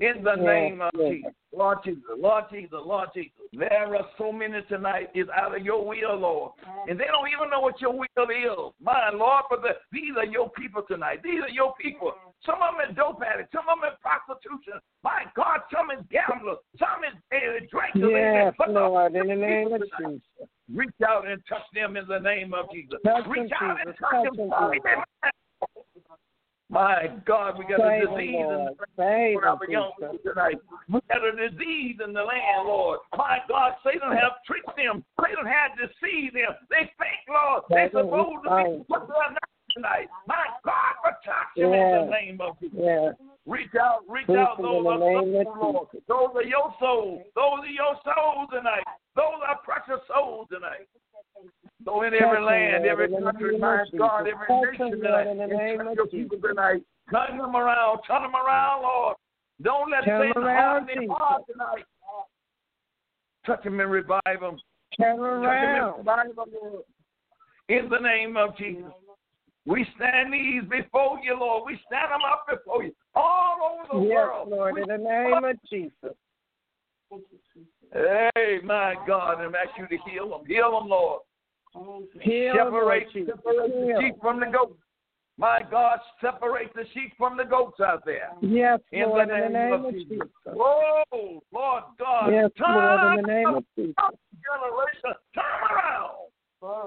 [0.00, 1.10] In the Yes, name of yes.
[1.10, 1.32] Jesus.
[1.54, 3.32] Lord Jesus, Lord Jesus, Lord Jesus.
[3.52, 6.52] There are so many tonight is out of your will, Lord.
[6.88, 8.74] And they don't even know what your will is.
[8.80, 11.20] My Lord, but the, these are your people tonight.
[11.22, 12.14] These are your people.
[12.44, 13.52] Some of them are dope addicts.
[13.52, 14.82] Some of them are prostitution.
[15.04, 16.58] My God, some is gamblers.
[16.78, 18.10] Some is uh, drinkers.
[18.10, 20.48] Yes, Lord, in the name of Jesus.
[20.72, 22.98] Reach out and touch them in the name of Jesus.
[23.04, 24.48] Touch Reach them, out and touch Touch them.
[24.48, 25.30] them,
[26.70, 30.58] My God, we got Save a disease in the Save for our young people tonight.
[30.88, 33.00] We got a disease in the land, Lord.
[33.16, 35.04] My God, Satan have tricked them.
[35.22, 36.58] Satan had deceived them.
[36.70, 40.08] They think, Lord, they're is supposed to be what they're not tonight.
[40.26, 42.78] My God, protect them in the name of Jesus.
[42.80, 43.14] Yes.
[43.46, 44.56] Reach out, reach Reach out.
[44.60, 45.88] Those are name of souls, Lord.
[46.08, 47.22] Those are your souls.
[47.34, 48.84] Those are your souls tonight.
[49.16, 50.86] Those are precious souls tonight.
[51.84, 55.26] So in every land, every country, my God, every nation tonight.
[55.26, 56.30] in the And name touch of your Jesus.
[56.30, 56.82] people tonight.
[57.10, 59.16] Turn them around, turn them around, Lord.
[59.62, 61.84] Don't let Satan them around, harden their heart tonight.
[63.44, 64.58] Touch them and revive them.
[65.00, 65.98] Turn Touch them and around.
[65.98, 66.84] revive them, Lord.
[67.68, 68.84] In the name of Jesus.
[69.64, 71.64] We stand these before you, Lord.
[71.66, 74.48] We stand them up before you all over the Yes, world.
[74.50, 76.16] Lord, We in the name of Jesus.
[77.92, 80.40] Hey, my God, and ask you to heal them.
[80.46, 81.20] Heal them, Lord.
[82.20, 83.34] Heal, Lord separate, Jesus.
[83.36, 84.80] separate the sheep from the goats.
[85.38, 88.30] My God, separate the sheep from the goats out there.
[88.40, 90.08] Yes, In Lord, the in the name name of of Jesus.
[90.08, 90.28] Jesus.
[90.44, 92.30] Whoa, Lord God.
[92.30, 93.94] Yes, turn Lord, in the name of Jesus.
[93.96, 96.21] generation, turn around.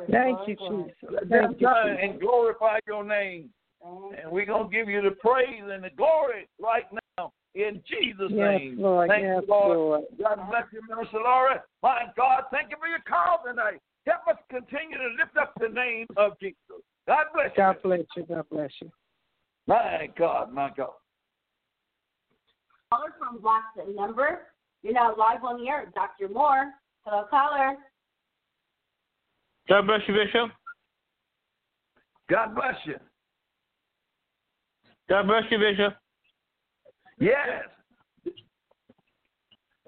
[0.09, 0.93] Thank you, Jesus.
[1.09, 2.09] Let them Thank you, turn Jesus.
[2.09, 3.49] and glorify your name.
[3.83, 6.85] And we're going to give you the praise and the glory right
[7.17, 8.77] now in Jesus' Yes, name.
[8.79, 9.09] Lord.
[9.09, 9.77] Thank Yes, you, Lord.
[9.77, 10.03] Lord.
[10.21, 11.63] God bless you, Minister Laura.
[11.83, 13.79] My God, thank you for your call tonight.
[14.07, 16.57] Help us continue to lift up the name of Jesus.
[17.07, 17.57] God bless you.
[17.57, 18.25] God bless you.
[18.27, 18.91] God bless you.
[19.67, 20.93] My God, my God.
[22.91, 24.47] Caller from Block the number.
[24.83, 25.91] You're now live on the air.
[25.95, 26.31] Dr.
[26.31, 26.71] Moore.
[27.03, 27.77] Hello, caller.
[29.67, 30.51] God bless you, Bishop.
[32.29, 32.95] God bless you.
[35.09, 35.95] God bless you, Bishop.
[37.19, 37.63] Yes.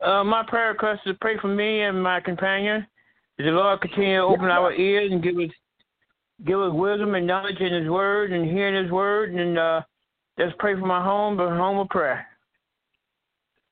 [0.01, 2.85] Uh, my prayer request is to pray for me and my companion.
[3.37, 5.51] That the Lord continue to open our ears and give us
[6.45, 9.33] give us wisdom and knowledge in His Word and hearing His Word.
[9.33, 9.81] And uh,
[10.37, 12.25] let's pray for my home, but home of prayer.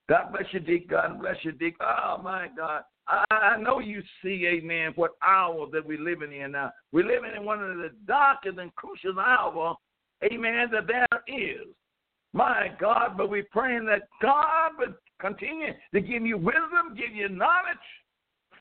[0.07, 0.89] God bless you, Dick.
[0.89, 1.75] God bless you, Dick.
[1.81, 2.83] Oh, my God.
[3.07, 6.71] I, I know you see, amen, what hour that we're living in now.
[6.91, 9.75] We're living in one of the darkest and crucial hour,
[10.23, 11.67] amen, that there is.
[12.33, 17.29] My God, but we're praying that God would continue to give you wisdom, give you
[17.29, 17.77] knowledge,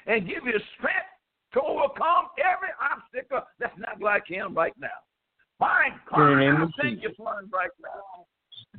[0.07, 1.11] and give you strength
[1.55, 4.89] to overcome every obstacle that's not like him right now.
[5.59, 8.27] My God, I thank you for him right now.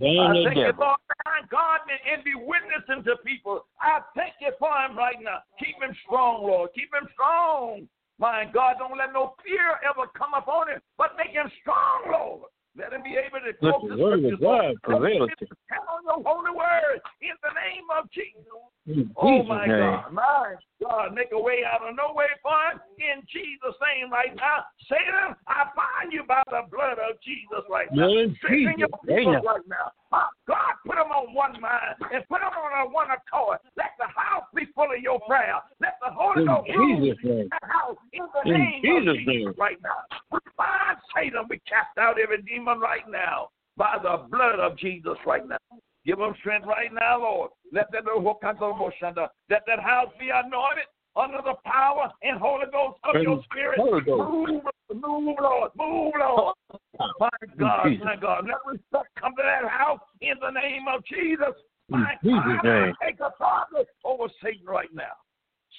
[0.02, 0.74] I thank you.
[0.78, 3.66] Lord, my God, and, and be witnessing to people.
[3.80, 5.40] I thank you for him right now.
[5.60, 6.72] Keep him strong, Lord.
[6.76, 7.88] Keep him strong.
[8.18, 12.50] My God, don't let no fear ever come upon him, but make him strong, Lord.
[12.78, 14.84] Let him be able to quote the the word of God Lord.
[14.84, 15.28] prevail.
[15.28, 18.36] Let on your holy word in the name of Jesus.
[18.86, 19.80] In Oh my name.
[19.80, 20.54] God, my
[20.84, 24.62] God, make a way out of no way for him in Jesus' name right now.
[24.86, 28.12] Satan, I bind you by the blood of Jesus right now.
[28.38, 29.90] Strengthen your people right now.
[30.12, 33.58] My God, put them on one mind and put them on a one accord.
[33.76, 35.58] Let the house be full of your prayer.
[35.82, 39.18] Let the Holy Ghost Jesus' rule in the house in the In name Jesus' of
[39.18, 39.54] Jesus name.
[39.58, 40.06] right now.
[40.32, 41.46] We bind Satan.
[41.50, 45.58] We cast out every demon right now by the blood of Jesus right now.
[46.06, 47.52] Give them strength right now, Lord.
[47.74, 48.04] Let that
[49.50, 50.86] let that house be anointed
[51.16, 53.80] under the power and Holy Ghost of your Spirit.
[53.80, 54.62] Move,
[54.94, 56.56] move, Lord, move, Lord.
[57.20, 58.06] My God, Jesus.
[58.06, 61.56] my God, let respect come to that house in the name of Jesus.
[61.90, 62.94] My Jesus' God, I name.
[63.04, 65.16] take authority over Satan right now.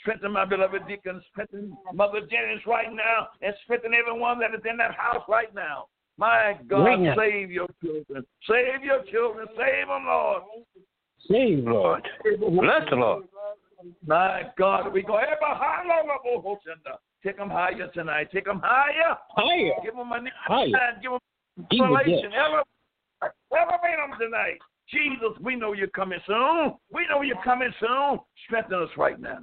[0.01, 4.77] Strengthen my beloved deacons, strengthen Mother Jennings right now, and strengthen everyone that is in
[4.77, 5.87] that house right now.
[6.19, 7.15] My God, Amen.
[7.17, 8.25] save your children.
[8.49, 9.47] Save your children.
[9.57, 10.43] Save them, Lord.
[11.31, 12.09] Save, Lord.
[12.39, 13.25] Bless the Lord.
[14.07, 15.21] My God, we go.
[17.23, 18.29] Take them higher tonight.
[18.33, 19.17] Take them higher.
[19.31, 19.73] Higher.
[19.85, 20.71] Give them a new Higher.
[21.03, 21.11] Give
[21.81, 22.31] them revelation.
[22.33, 22.65] Elevate,
[23.53, 24.59] elevate them tonight.
[24.89, 26.75] Jesus, we know you're coming soon.
[26.93, 28.21] We know you're coming soon.
[28.47, 29.39] Strengthen us right now.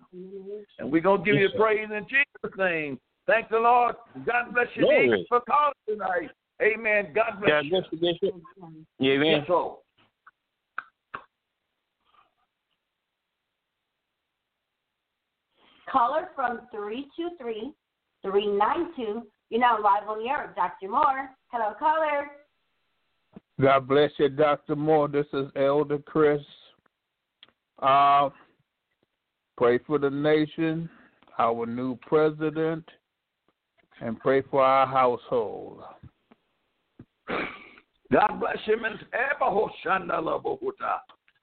[0.80, 1.58] And we're going to give Yes, you sir.
[1.58, 3.00] praise in Jesus' name.
[3.28, 3.96] Thank the Lord.
[4.26, 5.26] God bless you.
[5.28, 6.32] For calling tonight.
[6.64, 7.12] Amen.
[7.14, 7.72] God bless God you.
[7.72, 8.42] bless you, Bishop.
[9.00, 9.26] Yeah, man.
[9.26, 9.80] Yes, Lord.
[15.92, 17.72] Caller from 323
[18.24, 19.28] 392.
[19.50, 20.54] You're now live on the air.
[20.56, 20.90] Dr.
[20.90, 21.30] Moore.
[21.52, 22.32] Hello, caller.
[23.62, 24.76] God bless you, Dr.
[24.76, 25.08] Moore.
[25.08, 26.42] This is Elder Chris
[27.80, 28.30] Uh,
[29.58, 30.90] pray for the nation,
[31.38, 32.84] our new president,
[34.02, 35.84] and pray for our household.
[38.14, 39.00] God bless you, Miss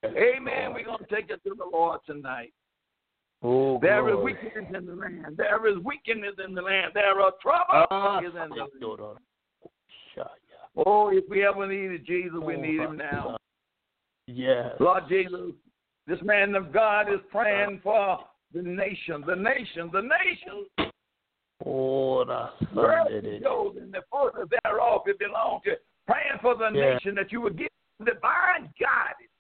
[0.05, 0.73] Amen.
[0.73, 2.53] We're going to take it to the Lord tonight.
[3.43, 5.37] Oh, there is wickedness in the land.
[5.37, 6.93] There is wickedness in the land.
[6.95, 9.19] There are trouble Ah, in the land.
[10.87, 13.37] Oh, if we ever needed Jesus, we Oh, need him now.
[14.27, 14.77] Yes.
[14.79, 15.53] Lord Jesus,
[16.07, 18.21] this man of God is praying for
[18.55, 20.91] the nation, the nation, the nation.
[21.67, 23.37] Oh, the Where Sunday.
[23.37, 25.73] it goes and the further thereof it belongs to.
[26.11, 26.95] Praying for the Yeah.
[26.95, 27.71] nation that you would give
[28.05, 29.31] divine guidance.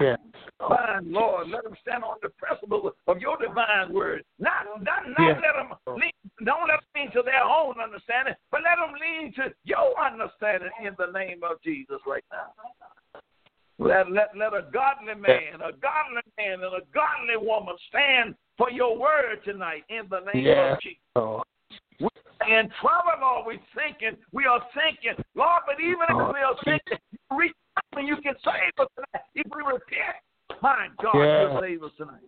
[0.00, 0.18] Yes.
[0.58, 4.24] Divine Lord, let them stand on the principle of your divine word.
[4.38, 6.12] Not, not, not let them lean,
[6.44, 10.70] don't let them lean to their own understanding, but let them lean to your understanding
[10.82, 13.20] in the name of Jesus right now.
[13.78, 18.70] Let, let, let a godly man, a godly man, and a godly woman stand for
[18.70, 20.98] your word tonight in the name of Jesus.
[22.42, 24.18] Oh, In trouble, Lord, we're sinking.
[24.32, 25.22] We are sinking.
[25.34, 28.72] Lord, but even if we are oh, sinking, you reach out and you can save
[28.78, 29.24] us tonight.
[29.34, 30.18] If we repent,
[30.60, 31.52] my God, Yeah.
[31.52, 32.26] you'll save us tonight.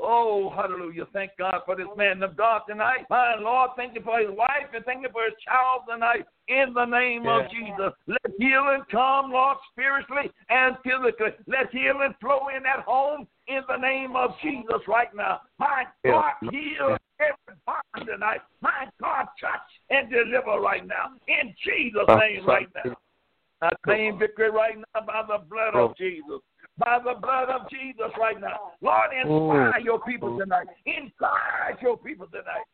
[0.00, 1.06] Oh, hallelujah.
[1.12, 3.06] Thank God for this man of God tonight.
[3.10, 6.24] My Lord, thank you for his wife and thank you for his child tonight.
[6.46, 7.92] In the name of Jesus.
[8.06, 11.34] Let healing come, Lord, spiritually and physically.
[11.48, 15.40] Let healing flow in that home in the name of Jesus right now.
[15.58, 18.40] My God, heal every bond tonight.
[18.60, 21.12] My God, touch and deliver right now.
[21.26, 22.94] In Jesus' name right now.
[23.60, 26.40] I claim victory right now by the blood of Jesus.
[26.78, 28.72] By the blood of Jesus right now.
[28.80, 29.82] Lord, inspire Oh.
[29.82, 30.68] your people tonight.
[30.86, 32.66] Inspire your people tonight.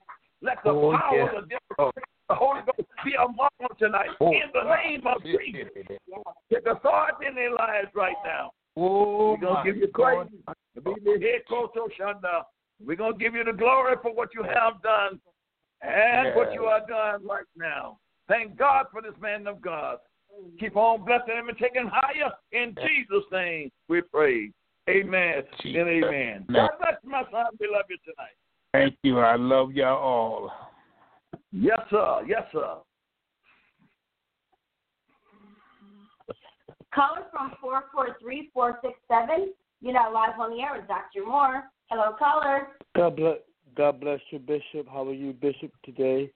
[0.42, 1.38] Let the Oh, power yeah.
[1.38, 4.10] of the, the Holy Ghost be among them tonight.
[4.20, 4.30] Oh.
[4.30, 5.70] In the name of Jesus.
[6.52, 8.50] Take authority in their lives right now.
[8.76, 10.28] Oh, We're going to give you praise.
[10.74, 12.42] Be the head coach, Oshanda.
[12.84, 15.20] We're going to give you the glory for what you have done
[15.82, 17.98] and what you are doing right now.
[18.28, 19.98] Thank God for this man of God.
[20.58, 22.32] Keep on blessing him and taking him higher.
[22.52, 24.50] In Jesus' name we pray.
[24.88, 25.80] Amen Jesus.
[25.80, 26.46] and amen.
[26.52, 27.46] God bless my son.
[27.60, 28.34] We love you tonight.
[28.72, 29.20] Thank you.
[29.20, 30.52] I love y'all all.
[31.52, 32.22] Yes, sir.
[32.26, 32.74] Yes, sir.
[36.94, 39.48] Caller from 443-467.
[39.80, 41.26] You're not live on the air with Dr.
[41.26, 41.64] Moore.
[41.90, 42.68] Hello, caller.
[42.96, 43.38] God bless,
[43.76, 44.86] God bless you, Bishop.
[44.90, 46.30] How are you, Bishop, today?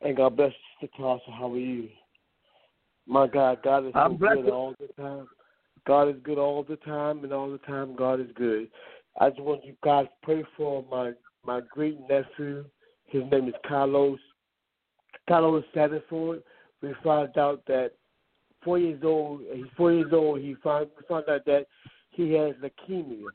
[0.00, 1.32] And God bless you, Sister Tasha.
[1.38, 1.88] How are you?
[3.06, 4.42] My God, God is so I'm blessed.
[4.42, 5.28] good all the time.
[5.86, 8.68] God is good all the time, and all the time God is good.
[9.18, 11.12] I just want you guys to pray for my
[11.44, 12.64] my great nephew.
[13.06, 14.18] His name is Carlos.
[15.28, 16.42] Carlos Satterford.
[16.82, 17.92] We found out that
[18.64, 19.42] four years old.
[19.52, 20.40] He's four years old.
[20.40, 21.66] He found found out that
[22.10, 23.30] he has leukemia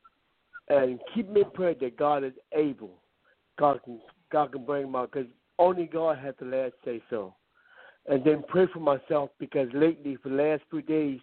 [0.68, 3.02] and keep me in prayer that God is able.
[3.58, 4.00] God can
[4.32, 7.36] God can bring him out because only God has the last say so.
[8.08, 11.20] And then pray for myself because lately for the last few days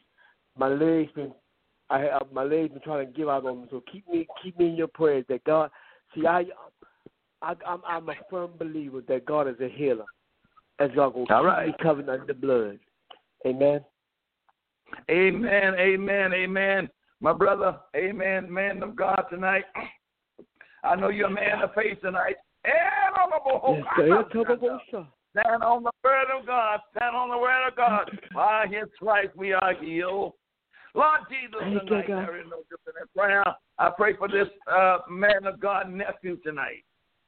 [0.59, 1.33] my legs been
[1.91, 3.69] I uh, my legs been trying to give out on me.
[3.71, 5.71] So keep me keep me in your prayers that God
[6.15, 6.45] see I
[7.43, 10.07] I I'm I'm a firm believer that God is a healer.
[10.79, 11.69] As God will keep All right.
[11.69, 12.79] me covered under the blood.
[13.47, 13.85] Amen.
[15.11, 16.89] Amen, amen, amen.
[17.21, 19.65] My brother, amen, man of God tonight.
[20.85, 22.37] I know you're a man of faith tonight.
[22.65, 24.07] And on the Yes, sir.
[24.07, 25.07] Yeah, tell me about yourself.
[25.33, 26.81] Stand on the word of God.
[26.95, 28.11] Stand on the word of God.
[28.35, 30.33] By his stripes we are healed.
[30.95, 32.29] Lord Jesus, Thank you, tonight God.
[32.29, 33.45] there is no different in prayer.
[33.79, 36.85] I pray for this uh, man of God nephew tonight.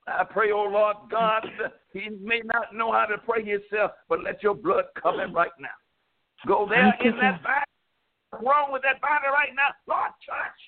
[0.07, 1.47] I pray, oh Lord God,
[1.93, 5.51] he may not know how to pray himself, but let your blood come in right
[5.59, 5.69] now.
[6.47, 7.65] Go there in that body.
[8.31, 9.75] What's wrong with that body right now?
[9.89, 10.61] Lord, touch.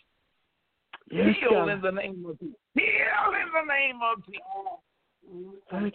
[1.10, 1.68] Yes, Heal God.
[1.68, 2.56] in the name of Jesus.
[2.74, 4.42] Heal in the name of Jesus.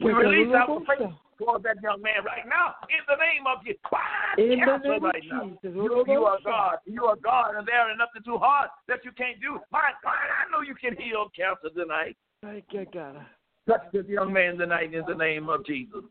[0.02, 3.80] We release our faith towards that young man right now in the name of Jesus.
[4.38, 5.52] In the name right now.
[5.64, 6.78] You, you are God.
[6.86, 9.60] You are God, and there is nothing too hard that you can't do.
[9.72, 12.18] My God, I know you can heal cancer tonight.
[12.44, 13.26] Thank you, God.
[13.68, 16.02] Touch this young man tonight in the name of Jesus.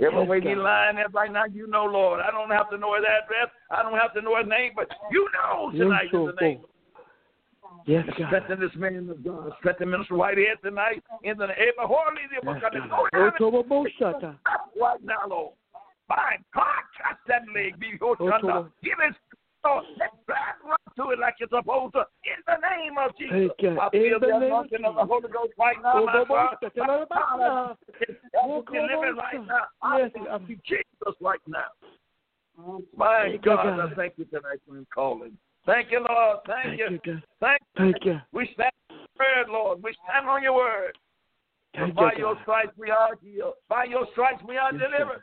[0.00, 2.20] Everywhere Yes, he lying at right now, you know, Lord.
[2.20, 3.52] I don't have to know his address.
[3.70, 6.60] I don't have to know his name, but you know tonight in the name.
[7.86, 8.26] Yes, God.
[8.28, 9.52] Strengthen this man of God.
[9.58, 12.72] Strengthen Minister Whitehead tonight in the name of Holy Yes, Go God.
[12.72, 14.36] down Otobo Boshata.
[14.80, 15.54] right now, Lord.
[16.08, 16.64] My God,
[16.98, 17.78] touch that leg.
[17.78, 18.16] Be your.
[18.18, 18.70] Lord.
[18.82, 19.14] Give it.
[19.64, 22.06] Oh, let blood to it like you're supposed to.
[22.24, 23.50] In the name of Jesus.
[23.80, 26.56] I feel the the name of anointing of the Holy Ghost right now, my God.
[26.76, 29.64] My it's Oh, living right now.
[29.82, 31.70] I Yes, thank I'm- you, Jesus right now.
[32.96, 35.36] My God, I thank you tonight for him calling.
[35.64, 36.40] Thank you, Lord.
[36.46, 37.22] Thank, Thank you.
[37.40, 38.20] Thank Thank you.
[38.32, 39.82] We stand on your word, Lord.
[39.82, 40.98] We stand on your word.
[41.74, 43.54] Thank by your stripes we are healed.
[43.68, 45.22] By your stripes we are delivered.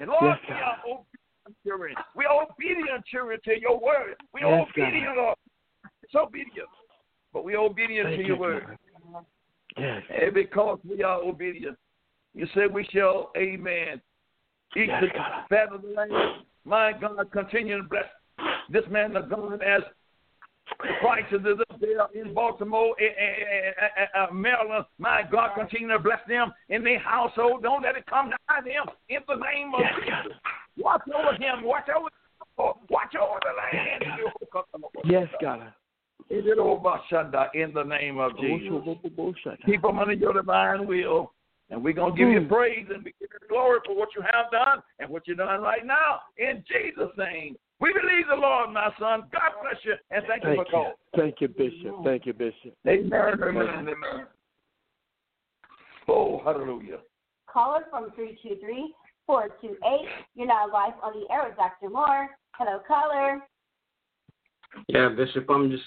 [0.00, 1.15] And Lord, we are obedient
[1.66, 1.94] children.
[2.14, 4.16] We are obedient children to your word.
[4.32, 4.82] We are Yes, God.
[4.88, 5.36] obedient, Lord.
[6.02, 6.68] It's obedience.
[7.32, 8.78] But we are obedient Thank to your you, word.
[9.76, 10.02] Yes.
[10.22, 11.76] And because we are obedient,
[12.34, 14.00] you said we shall, amen,
[14.76, 15.08] eat Yes, the
[15.48, 16.12] fat of the land.
[16.64, 18.04] My God, continue to bless
[18.70, 19.82] this man of God as
[21.00, 21.40] Christ is
[21.70, 24.84] up there in Baltimore, eh, eh, eh, eh, Maryland.
[24.98, 27.62] My God, continue to bless them in their household.
[27.62, 30.38] Don't let it come nigh them in the name of Yes, Jesus.
[30.78, 31.64] Watch over him.
[31.64, 32.08] Watch over.
[32.90, 34.04] Watch over the land.
[35.04, 35.72] Yes, God.
[36.30, 36.44] In
[37.74, 38.82] the name of Jesus.
[39.64, 41.32] Keep them under your divine will.
[41.68, 42.48] And we're going to give you Mm.
[42.48, 45.60] praise and we give you glory for what you have done and what you're doing
[45.60, 46.20] right now.
[46.38, 47.56] In Jesus' name.
[47.80, 49.24] We believe the Lord, my son.
[49.32, 49.94] God bless you.
[50.10, 50.70] And thank, you for you.
[50.70, 50.92] calling.
[51.16, 52.04] Thank you, Bishop.
[52.04, 52.72] Thank you, Bishop.
[52.86, 53.42] Amen.
[53.42, 53.68] Amen.
[53.68, 54.26] Amen.
[56.08, 57.00] Oh, hallelujah.
[57.48, 58.94] Caller from 323
[59.26, 60.08] 428.
[60.34, 61.90] You're now live on the air with Dr.
[61.90, 62.28] Moore.
[62.52, 63.40] Hello, caller.
[64.88, 65.82] Yeah, Bishop, I'm just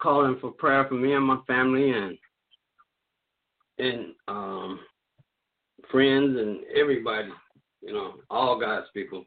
[0.00, 2.18] calling for prayer for me and my family and
[3.78, 4.80] and um
[5.90, 7.28] friends and everybody,
[7.82, 9.24] you know, all God's people.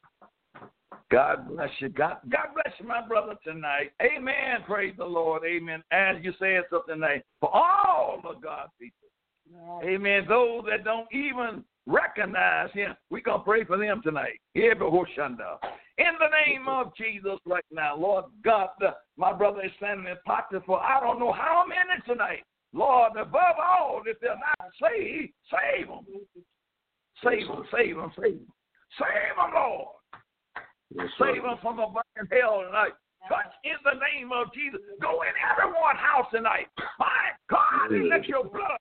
[1.12, 1.90] God bless you.
[1.90, 3.92] God, God bless you, my brother, tonight.
[4.02, 4.64] Amen.
[4.66, 5.44] Praise the Lord.
[5.46, 5.84] Amen.
[5.92, 9.08] As you said something tonight, for all of God's people.
[9.84, 10.26] Amen.
[10.28, 14.40] Those that don't even recognize him, we're going to pray for them tonight.
[15.98, 18.70] In the name of Jesus right now, Lord God,
[19.18, 22.44] my brother is standing in pocket for I don't know how many tonight.
[22.74, 26.06] Lord, above all, if they're not saved, save them.
[27.24, 28.48] Save them, save them, save them.
[29.00, 29.88] Save them, Lord.
[31.20, 32.92] Save them from a burning hell tonight.
[33.30, 34.82] Touch in the name of Jesus.
[35.02, 36.68] Go in everyone's house tonight.
[37.00, 38.78] My God, and let your blood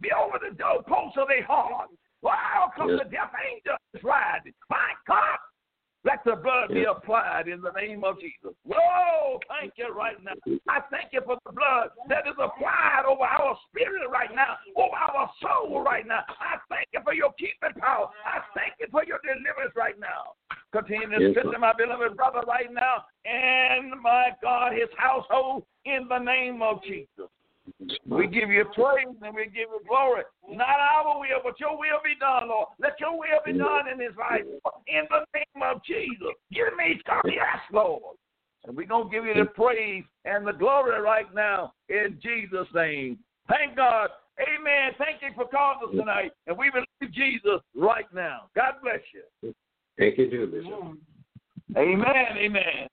[0.00, 1.88] be over the doorposts of their heart.
[2.24, 3.00] Wow, come Yes.
[3.04, 4.54] the death angel is riding.
[4.70, 5.38] My God,
[6.04, 8.56] let the blood be applied in the name of Jesus.
[8.64, 10.32] Whoa, thank you right now.
[10.68, 14.96] I thank you for the blood that is applied over our spirit right now, over
[14.96, 16.24] our soul right now.
[16.40, 18.08] I thank you for your keeping power.
[18.24, 20.32] I thank you for your deliverance right now.
[20.72, 26.08] Continue to Yes, strengthen my beloved brother right now and my God, his household in
[26.08, 27.28] the name of Jesus.
[28.06, 30.22] We give you praise and we give you glory.
[30.48, 32.68] Not our will, but your will be done, Lord.
[32.78, 34.42] Let your will be done in his life.
[34.86, 36.34] In the name of Jesus.
[36.52, 38.16] Give me some yes, Lord.
[38.66, 42.68] And we're going to give you the praise and the glory right now in Jesus'
[42.74, 43.18] name.
[43.48, 44.10] Thank God.
[44.40, 44.92] Amen.
[44.98, 46.32] Thank you for calling us tonight.
[46.46, 48.42] And we believe Jesus right now.
[48.54, 49.54] God bless you.
[49.98, 51.78] Thank you, too, Bishop.
[51.78, 52.36] Amen.
[52.38, 52.88] Amen.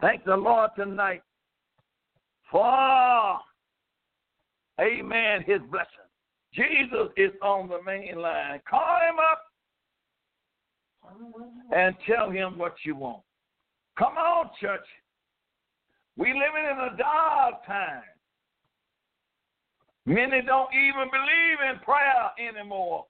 [0.00, 1.22] Thank the Lord tonight
[2.50, 3.38] for,
[4.80, 5.88] amen, his blessing.
[6.54, 8.60] Jesus is on the main line.
[8.68, 9.42] Call him up
[11.74, 13.22] and tell him what you want.
[13.98, 14.86] Come on, church.
[16.16, 18.02] We living in a dark time.
[20.06, 23.06] Many don't even believe in prayer anymore.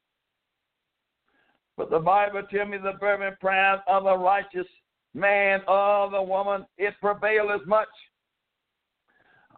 [1.76, 4.66] But the Bible tells me the fervent prayers of the righteous
[5.14, 7.89] man or the woman, it prevails as much.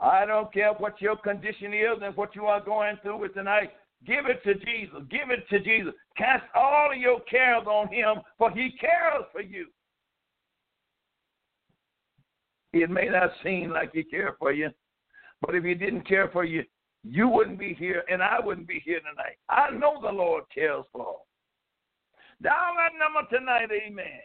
[0.01, 3.71] I don't care what your condition is and what you are going through with tonight.
[4.07, 5.01] Give it to Jesus.
[5.11, 5.93] Give it to Jesus.
[6.17, 9.67] Cast all of your cares on him, for he cares for you.
[12.73, 14.71] It may not seem like he cared for you,
[15.41, 16.65] but if he didn't care for you,
[17.03, 19.39] you wouldn't be here and I wouldn't be here tonight.
[19.49, 21.17] I know the Lord cares for.
[22.43, 24.21] Down that number tonight, amen.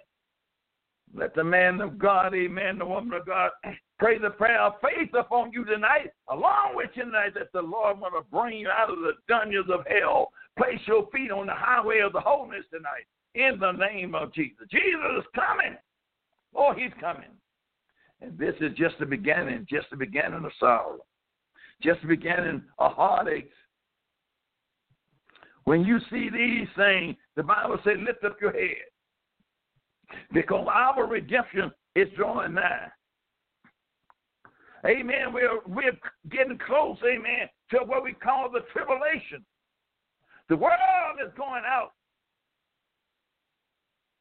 [1.15, 3.51] Let the man of God, amen, the woman of God,
[3.99, 7.99] pray the prayer of faith upon you tonight, along with you tonight, that the Lord
[7.99, 10.29] want to bring you out of the dungeons of hell.
[10.57, 13.05] Place your feet on the highway of the holiness tonight,
[13.35, 14.67] in the name of Jesus.
[14.71, 15.77] Jesus is coming.
[16.55, 17.29] Oh, he's coming.
[18.21, 20.99] And this is just the beginning, just the beginning of sorrow,
[21.81, 23.51] just the beginning of heartaches.
[25.65, 28.77] When you see these things, the Bible says, lift up your head.
[30.31, 32.87] Because our redemption is drawing nigh.
[34.85, 35.33] Amen.
[35.33, 35.97] We're we're
[36.29, 39.45] getting close, amen, to what we call the tribulation.
[40.49, 40.75] The world
[41.25, 41.91] is going out.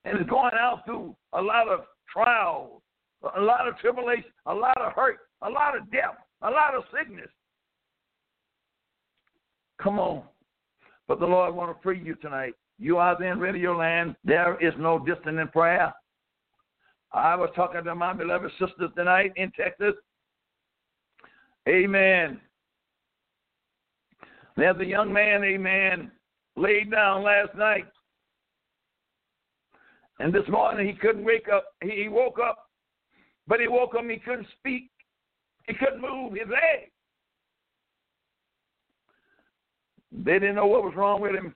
[0.05, 1.81] And it's going out through a lot of
[2.13, 2.83] trials,
[3.37, 6.83] a lot of tribulation, a lot of hurt, a lot of death, a lot of
[6.97, 7.31] sickness.
[9.81, 10.23] Come on.
[11.09, 12.55] But the Lord want to free you tonight.
[12.83, 14.17] You are in radio land.
[14.25, 15.95] There is no in prayer.
[17.13, 19.95] I was talking to my beloved sister tonight in Texas.
[21.69, 22.41] Amen.
[24.57, 26.11] There's a young man, amen,
[26.57, 27.87] laid down last night.
[30.19, 31.67] And this morning he couldn't wake up.
[31.85, 32.69] He woke up,
[33.47, 34.91] but he woke up, he couldn't speak.
[35.69, 36.91] He couldn't move his leg.
[40.11, 41.55] They didn't know what was wrong with him.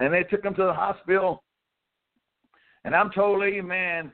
[0.00, 1.42] And they took him to the hospital.
[2.84, 4.12] And I'm told, amen,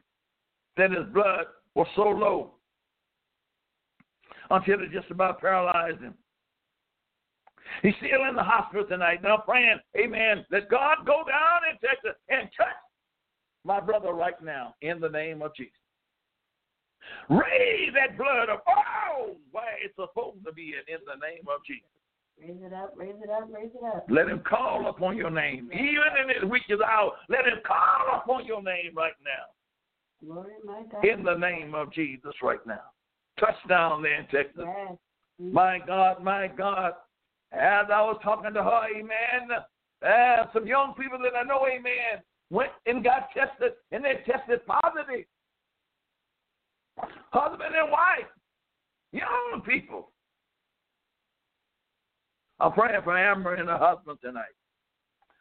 [0.77, 2.55] that his blood was so low
[4.51, 6.15] until it just about paralyzed him.
[7.83, 9.23] He's still in the hospital tonight.
[9.23, 12.69] Now praying, amen, that God go down in Texas and touch
[13.65, 15.73] my brother right now in the name of Jesus.
[17.29, 18.65] Raise that blood up.
[18.69, 21.89] Oh, why it's supposed to be in, in the name of Jesus.
[22.41, 24.07] Raise it up, raise it up, raise it up.
[24.09, 25.71] Let him call upon your name.
[25.73, 30.27] Even in his weakest hour, let him call upon your name right now.
[30.27, 31.05] Glory, my God.
[31.05, 32.83] In the name of Jesus right now.
[33.39, 34.65] Touchdown there in Texas.
[34.65, 34.97] Yes.
[35.39, 36.93] My God, my God.
[37.53, 39.51] As I was talking to her, amen,
[40.05, 44.67] uh, some young people that I know, amen, went and got tested, and they tested
[44.67, 45.25] positive.
[47.31, 48.31] Husband and wife,
[49.13, 50.11] young people.
[52.61, 54.55] I'm praying for Amber and her husband tonight.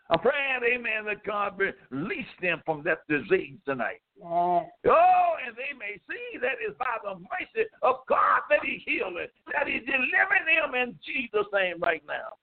[0.09, 4.01] I'm praying, amen, that God release them from that disease tonight.
[4.17, 4.25] Yes.
[4.27, 9.17] Oh, and they may see that it's by the mercy of God that He healed
[9.17, 12.35] it, that He's delivering them in Jesus' name right now.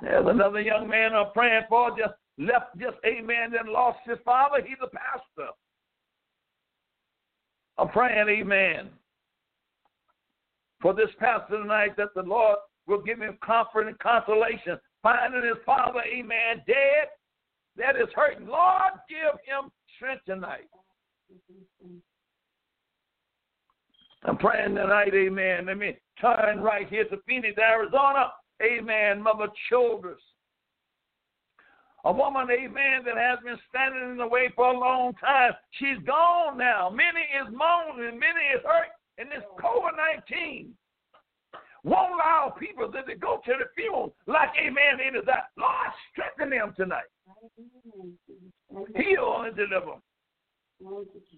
[0.00, 4.62] There's another young man I'm praying for, just left, just amen, and lost his father.
[4.64, 5.50] He's a pastor.
[7.78, 8.90] I'm praying, amen,
[10.80, 15.62] for this pastor tonight that the Lord will give him comfort and consolation, finding his
[15.66, 17.08] father, amen, dead.
[17.76, 18.46] That is hurting.
[18.46, 20.68] Lord, give him strength tonight.
[24.24, 25.66] I'm praying tonight, amen.
[25.66, 28.32] Let me turn right here to Phoenix, Arizona.
[28.60, 30.18] Amen, Mother Childress.
[32.04, 35.52] A woman, amen, that has been standing in the way for a long time.
[35.72, 36.90] She's gone now.
[36.90, 38.90] Many is moaning, many is hurt.
[39.18, 39.96] And this COVID
[40.30, 40.72] 19
[41.84, 45.50] won't allow people that they go to the funeral like, amen, into that.
[45.56, 47.08] Lord, strengthen them tonight.
[48.96, 49.98] Heal and deliver.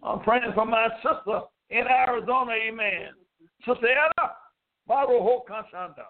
[0.02, 3.10] I'm praying for my sister in Arizona, amen.
[3.66, 3.86] Sister
[4.88, 6.04] Kashanda.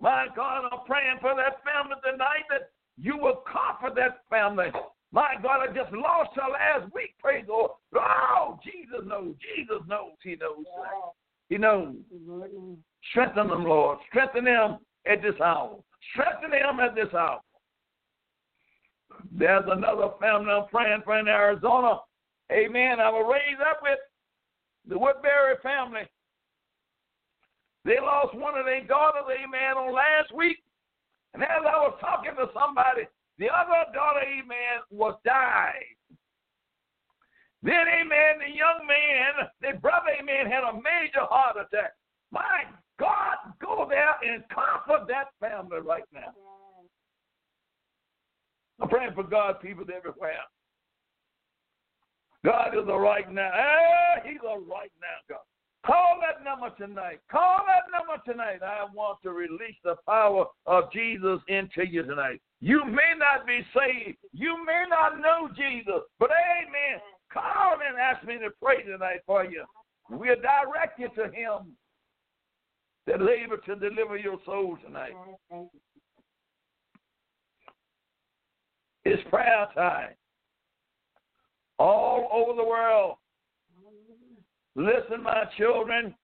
[0.00, 4.70] My God, I'm praying for that family tonight that you will comfort that family.
[5.12, 7.14] My God, I just lost her last week.
[7.18, 7.70] Praise the Lord.
[7.94, 9.34] Oh, Jesus knows.
[9.56, 10.12] Jesus knows.
[10.22, 10.64] He knows.
[11.48, 11.96] He knows.
[13.10, 13.98] Strengthen them, Lord.
[14.08, 15.78] Strengthen them at this hour.
[16.12, 17.40] Strengthen them at this hour.
[19.32, 22.00] There's another family I'm praying for in Arizona.
[22.52, 23.00] Amen.
[23.00, 23.98] I will raise up with
[24.88, 26.02] the Woodbury family.
[27.84, 30.58] They lost one of their daughters, amen, on last week.
[31.34, 33.06] And as I was talking to somebody,
[33.38, 35.96] the other daughter, amen, was died.
[37.62, 41.92] Then, amen, the young man, the brother, amen, had a major heart attack.
[42.30, 42.64] My
[42.98, 46.32] God, go there and comfort that family right now.
[48.80, 50.44] I'm praying for God, people everywhere.
[52.44, 53.50] God is a right now.
[53.52, 55.40] Ah, he's a right now God.
[55.84, 57.20] Call that number tonight.
[57.30, 58.62] Call that number tonight.
[58.62, 62.40] I want to release the power of Jesus into you tonight.
[62.60, 64.18] You may not be saved.
[64.32, 66.02] You may not know Jesus.
[66.18, 67.00] But amen.
[67.32, 69.64] Call and ask me to pray tonight for you.
[70.08, 71.76] We'll direct you to him
[73.06, 75.12] that labor to deliver your soul tonight.
[79.04, 80.10] It's prayer time.
[81.78, 83.16] All over the world.
[84.74, 86.14] Listen, my children.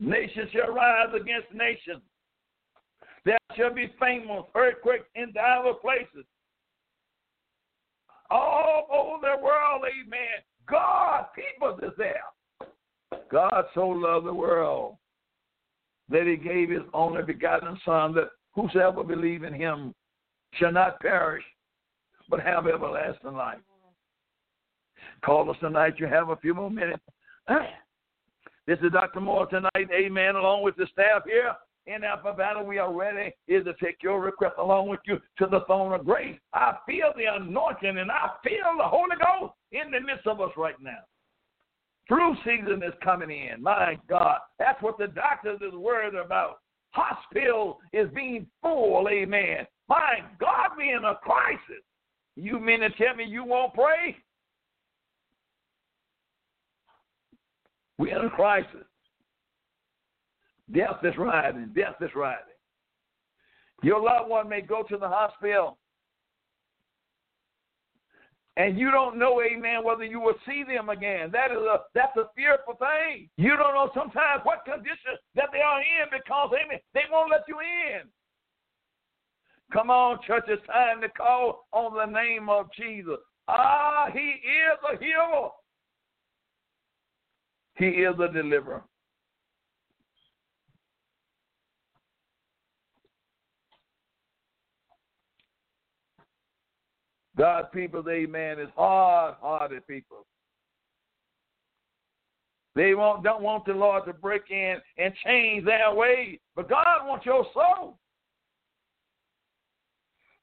[0.00, 2.00] Nations shall rise against nation.
[3.24, 6.24] There shall be famous earthquakes in diverse places.
[8.30, 10.42] All over the world, amen.
[10.68, 13.20] God, people is there.
[13.30, 14.96] God so loved the world
[16.10, 19.94] that he gave his only begotten Son, that whosoever believe in him
[20.54, 21.44] shall not perish,
[22.28, 23.58] but have everlasting life.
[25.24, 25.94] Call us tonight.
[25.98, 27.02] You have a few more minutes.
[28.66, 29.20] This is Dr.
[29.20, 29.88] Moore tonight.
[29.90, 30.36] Amen.
[30.36, 31.54] Along with the staff here
[31.88, 35.46] in Alpha Valley, we are ready is to take your request along with you to
[35.46, 36.38] the throne of grace.
[36.52, 40.50] I feel the anointing and I feel the Holy Ghost in the midst of us
[40.56, 40.98] right now.
[42.08, 43.62] Flu season is coming in.
[43.62, 44.38] My God.
[44.58, 46.58] That's what the doctors is worried about.
[46.90, 49.06] Hospital is being full.
[49.10, 49.66] Amen.
[49.88, 51.84] My God, we in a crisis.
[52.36, 54.16] You mean to tell me you won't pray?
[57.98, 58.87] We're in a crisis.
[60.72, 61.70] Death is riding.
[61.74, 62.44] Death is riding.
[63.82, 65.78] Your loved one may go to the hospital
[68.58, 71.30] and you don't know, amen, whether you will see them again.
[71.30, 73.30] That is a that's a fearful thing.
[73.36, 77.42] You don't know sometimes what condition that they are in because, amen, they won't let
[77.46, 78.08] you in.
[79.72, 83.18] Come on, church, it's time to call on the name of Jesus.
[83.46, 85.50] Ah, he is a healer.
[87.76, 88.82] He is a deliverer.
[97.38, 100.26] God's people, amen, is hard hearted people.
[102.74, 106.38] They won't, don't want the Lord to break in and change their ways.
[106.54, 107.98] But God wants your soul.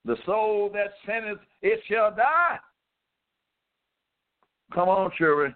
[0.06, 2.60] The soul that sinneth, it shall die.
[4.74, 5.56] Come on, children.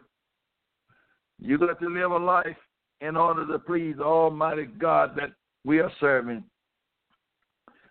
[1.40, 2.58] You got to live a life
[3.02, 5.32] in order to please Almighty God that
[5.64, 6.44] we are serving.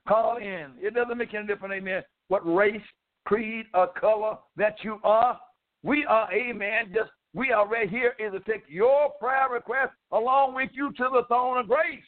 [0.07, 0.73] Call in.
[0.81, 2.81] It doesn't make any difference, amen, what race,
[3.29, 5.39] creed, or color that you are.
[5.83, 10.55] We are, amen, just we are right here is to take your prayer request along
[10.55, 12.03] with you to the throne of grace.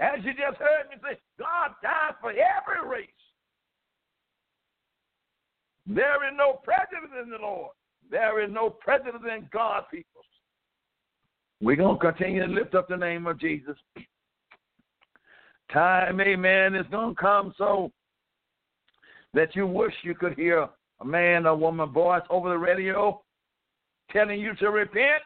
[0.00, 3.08] As you just heard me say, God died for every race.
[5.86, 7.70] There is no prejudice in the Lord.
[8.10, 10.22] There is no prejudice in God, people.
[11.60, 13.76] We're going to continue to lift up the name of Jesus.
[15.72, 17.92] Time, amen, is going to come so
[19.34, 20.68] that you wish you could hear
[21.00, 23.20] a man or woman voice over the radio
[24.10, 25.22] telling you to repent.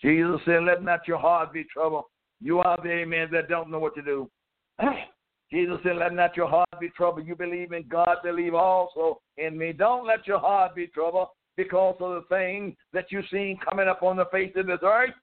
[0.00, 2.04] Jesus said, Let not your heart be troubled.
[2.40, 4.30] You are the amen that don't know what to do.
[5.50, 7.26] Jesus said, Let not your heart be troubled.
[7.26, 9.72] You believe in God, believe also in me.
[9.72, 14.02] Don't let your heart be troubled because of the things that you've seen coming up
[14.02, 15.14] on the face of this earth.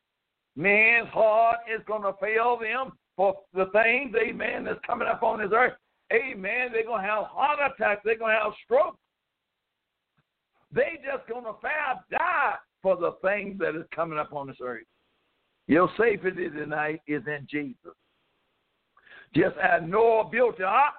[0.56, 5.40] Man's heart is going to fail them for the things, amen, that's coming up on
[5.40, 5.74] this earth.
[6.14, 6.70] Amen.
[6.72, 8.02] They're going to have heart attacks.
[8.04, 8.98] They're going to have strokes.
[10.74, 14.58] They just going to fast die for the things that is coming up on this
[14.62, 14.84] earth.
[15.68, 17.94] Your safety tonight is in Jesus.
[19.34, 20.94] Just as Noah built the ark,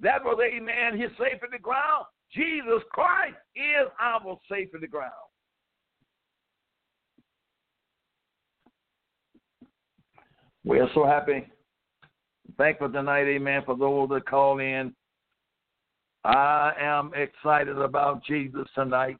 [0.00, 2.06] that was, amen, his safety ground.
[2.32, 5.12] Jesus Christ is our safety ground.
[10.66, 11.46] We are so happy,
[12.58, 14.92] thankful tonight, amen, for those that call in.
[16.24, 19.16] I am excited about Jesus tonight.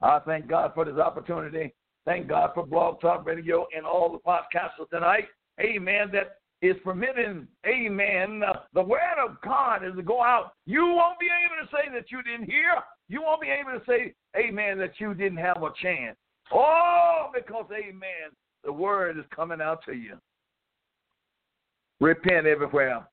[0.00, 1.72] I thank God for this opportunity.
[2.04, 5.28] Thank God for Blog Talk Radio and all the podcasters tonight.
[5.60, 6.10] Amen.
[6.12, 8.42] That is permitting, amen,
[8.74, 10.54] the word of God is to go out.
[10.66, 12.74] You won't be able to say that you didn't hear.
[13.08, 16.16] You won't be able to say, amen, that you didn't have a chance.
[16.52, 18.32] Oh, because, amen,
[18.64, 20.18] the word is coming out to you.
[22.02, 23.06] Repent everywhere.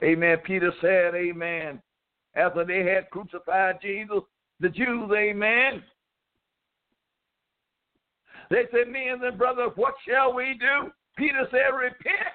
[0.00, 0.38] Amen.
[0.44, 1.82] Peter said, Amen.
[2.36, 4.20] After they had crucified Jesus,
[4.60, 5.82] the Jews, Amen.
[8.48, 10.92] They said, Me and the brothers, what shall we do?
[11.16, 12.32] Peter said, Repent,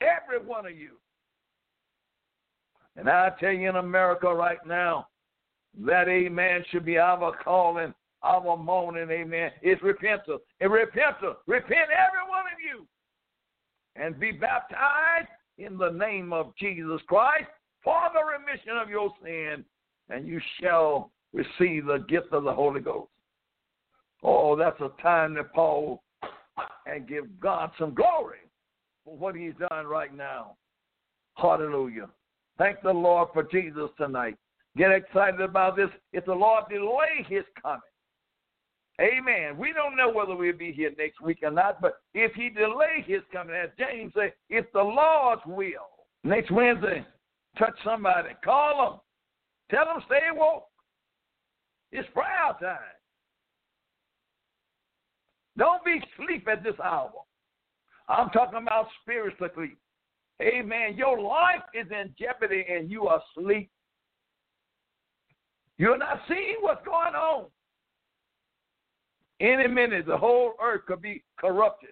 [0.00, 0.92] every one of you.
[2.96, 5.08] And I tell you in America right now,
[5.84, 9.50] that amen should be our calling, our moaning, amen.
[9.60, 10.40] It's repentance.
[10.60, 11.36] And repentance.
[11.46, 12.41] Repent, every one of you
[13.96, 15.28] and be baptized
[15.58, 17.48] in the name of Jesus Christ
[17.84, 19.64] for the remission of your sin,
[20.08, 23.10] and you shall receive the gift of the Holy Ghost.
[24.22, 25.98] Oh, that's a time to pause
[26.86, 28.38] and give God some glory
[29.04, 30.56] for what He's done right now.
[31.34, 32.08] Hallelujah.
[32.58, 34.36] Thank the Lord for Jesus tonight.
[34.76, 35.88] Get excited about this.
[36.12, 37.80] If the Lord delay His coming,
[39.00, 39.56] Amen.
[39.56, 43.04] We don't know whether we'll be here next week or not, but if he delay
[43.06, 45.88] his coming, as James said, it's the Lord's will.
[46.24, 47.04] Next Wednesday,
[47.58, 49.00] touch somebody, call
[49.70, 50.66] them, tell them stay woke.
[51.90, 52.78] It's prayer time.
[55.58, 57.12] Don't be asleep at this hour.
[58.08, 59.78] I'm talking about spiritual sleep.
[60.40, 60.96] Amen.
[60.96, 63.70] Your life is in jeopardy and you are asleep.
[65.78, 67.46] You're not seeing what's going on.
[69.42, 71.90] Any minute, the whole earth could be corrupted.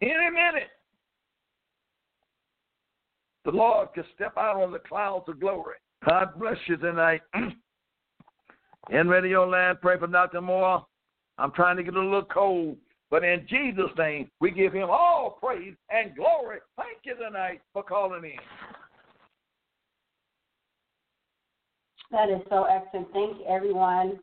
[0.00, 0.70] Any minute,
[3.44, 5.74] the Lord could step out on the clouds of glory.
[6.08, 7.20] God bless you tonight.
[8.90, 10.40] In radio land, pray for Dr.
[10.40, 10.86] Moore.
[11.36, 12.78] I'm trying to get a little cold.
[13.10, 16.58] But in Jesus' name, we give him all praise and glory.
[16.78, 18.38] Thank you tonight for calling in.
[22.10, 23.12] That is so excellent.
[23.12, 24.18] Thank you, everyone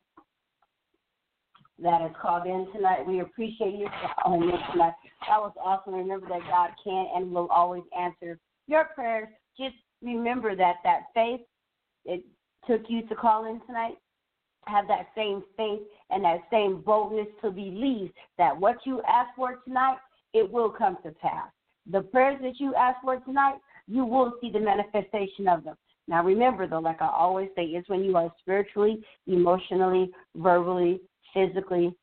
[1.79, 3.05] that has called in tonight.
[3.05, 3.87] We appreciate you
[4.23, 4.93] calling in tonight.
[5.27, 5.93] That was awesome.
[5.93, 9.27] Remember that God can and will always answer your prayers.
[9.59, 11.41] Just remember that that faith
[12.05, 12.23] it
[12.67, 13.95] took you to call in tonight.
[14.67, 19.59] Have that same faith and that same boldness to believe that what you ask for
[19.67, 19.97] tonight,
[20.33, 21.49] it will come to pass.
[21.91, 25.75] The prayers that you ask for tonight, you will see the manifestation of them.
[26.07, 31.01] Now remember though, like I always say, it's when you are spiritually, emotionally, verbally,
[31.35, 31.93] physically,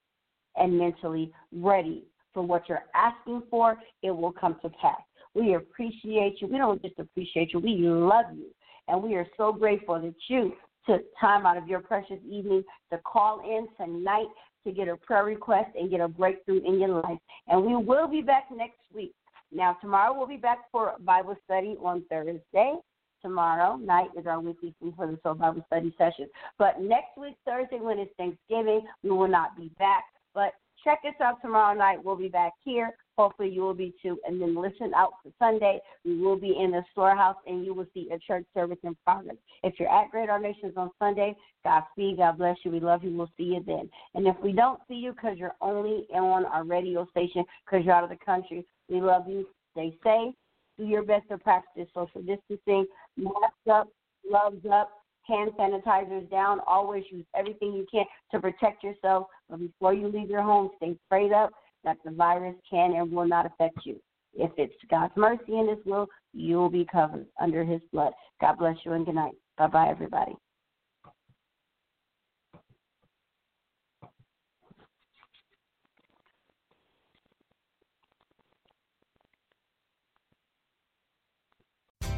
[0.57, 5.01] and mentally ready for what you're asking for, it will come to pass.
[5.35, 6.49] We appreciate you.
[6.49, 8.47] We don't just appreciate you, we love you.
[8.89, 10.53] And we are so grateful that you
[10.87, 14.27] took time out of your precious evening to call in tonight
[14.67, 17.19] to get a prayer request and get a breakthrough in your life.
[17.49, 19.15] And we will be back next week.
[19.53, 22.75] Now, tomorrow we'll be back for Bible study on Thursday
[23.23, 26.29] tomorrow night is our weekly Food for the Soul Bible study session.
[26.59, 30.05] But next week, Thursday, when it's Thanksgiving, we will not be back.
[30.35, 30.53] But
[30.85, 32.05] check us out tomorrow night.
[32.05, 32.91] We'll be back here.
[33.17, 34.19] Hopefully, you will be too.
[34.27, 35.81] And then listen out for Sunday.
[36.05, 39.37] We will be in the storehouse, and you will see a church service in progress.
[39.63, 42.17] If you're at Great Our Nations on Sunday, Godspeed.
[42.17, 42.71] God bless you.
[42.71, 43.17] We love you.
[43.17, 43.89] We'll see you then.
[44.15, 47.95] And if we don't see you because you're only on our radio station because you're
[47.95, 49.47] out of the country, we love you.
[49.73, 50.35] Stay safe
[50.83, 53.89] do your best to practice social distancing, mask up,
[54.29, 54.91] gloves up,
[55.27, 56.61] hand sanitizers down.
[56.67, 59.27] Always use everything you can to protect yourself.
[59.49, 61.51] But before you leave your home, stay prayed up
[61.85, 64.01] that the virus can and will not affect you.
[64.35, 68.13] If it's God's mercy and His will, you will be covered under His blood.
[68.41, 69.35] God bless you and good night.
[69.59, 70.35] Bye bye, everybody.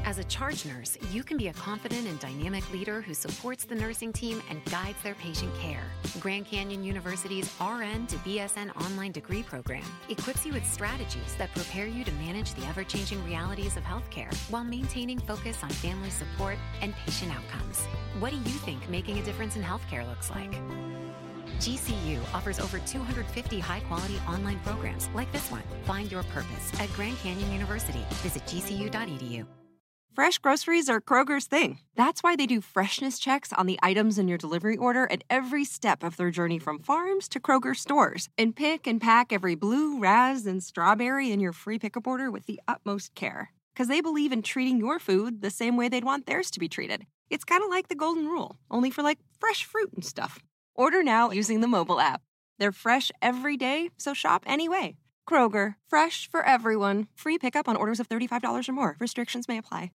[0.07, 3.75] As a charge nurse, you can be a confident and dynamic leader who supports the
[3.75, 5.83] nursing team and guides their patient care.
[6.21, 11.87] Grand Canyon University's RN to BSN online degree program equips you with strategies that prepare
[11.87, 16.59] you to manage the ever changing realities of healthcare while maintaining focus on family support
[16.83, 17.87] and patient outcomes.
[18.21, 20.53] What do you think making a difference in healthcare looks like?
[21.61, 25.63] GCU offers over 250 high quality online programs like this one.
[25.85, 28.05] Find your purpose at Grand Canyon University.
[28.23, 29.47] Visit gcu.edu.
[30.15, 31.81] Fresh groceries are Kroger's thing.
[31.97, 35.65] That's why they do freshness checks on the items in your delivery order at every
[35.65, 39.99] step of their journey from farms to Kroger stores and pick and pack every blue,
[39.99, 43.51] raz, and strawberry in your free pickup order with the utmost care.
[43.75, 46.69] Because they believe in treating your food the same way they'd want theirs to be
[46.69, 47.07] treated.
[47.29, 50.39] It's kind of like the Golden Rule, only for like fresh fruit and stuff.
[50.77, 52.23] Order now using the mobile app.
[52.61, 54.95] They're fresh every day, so shop anyway.
[55.29, 57.09] Kroger, fresh for everyone.
[57.17, 58.97] Free pickup on orders of $35 or more.
[59.01, 59.91] Restrictions may apply.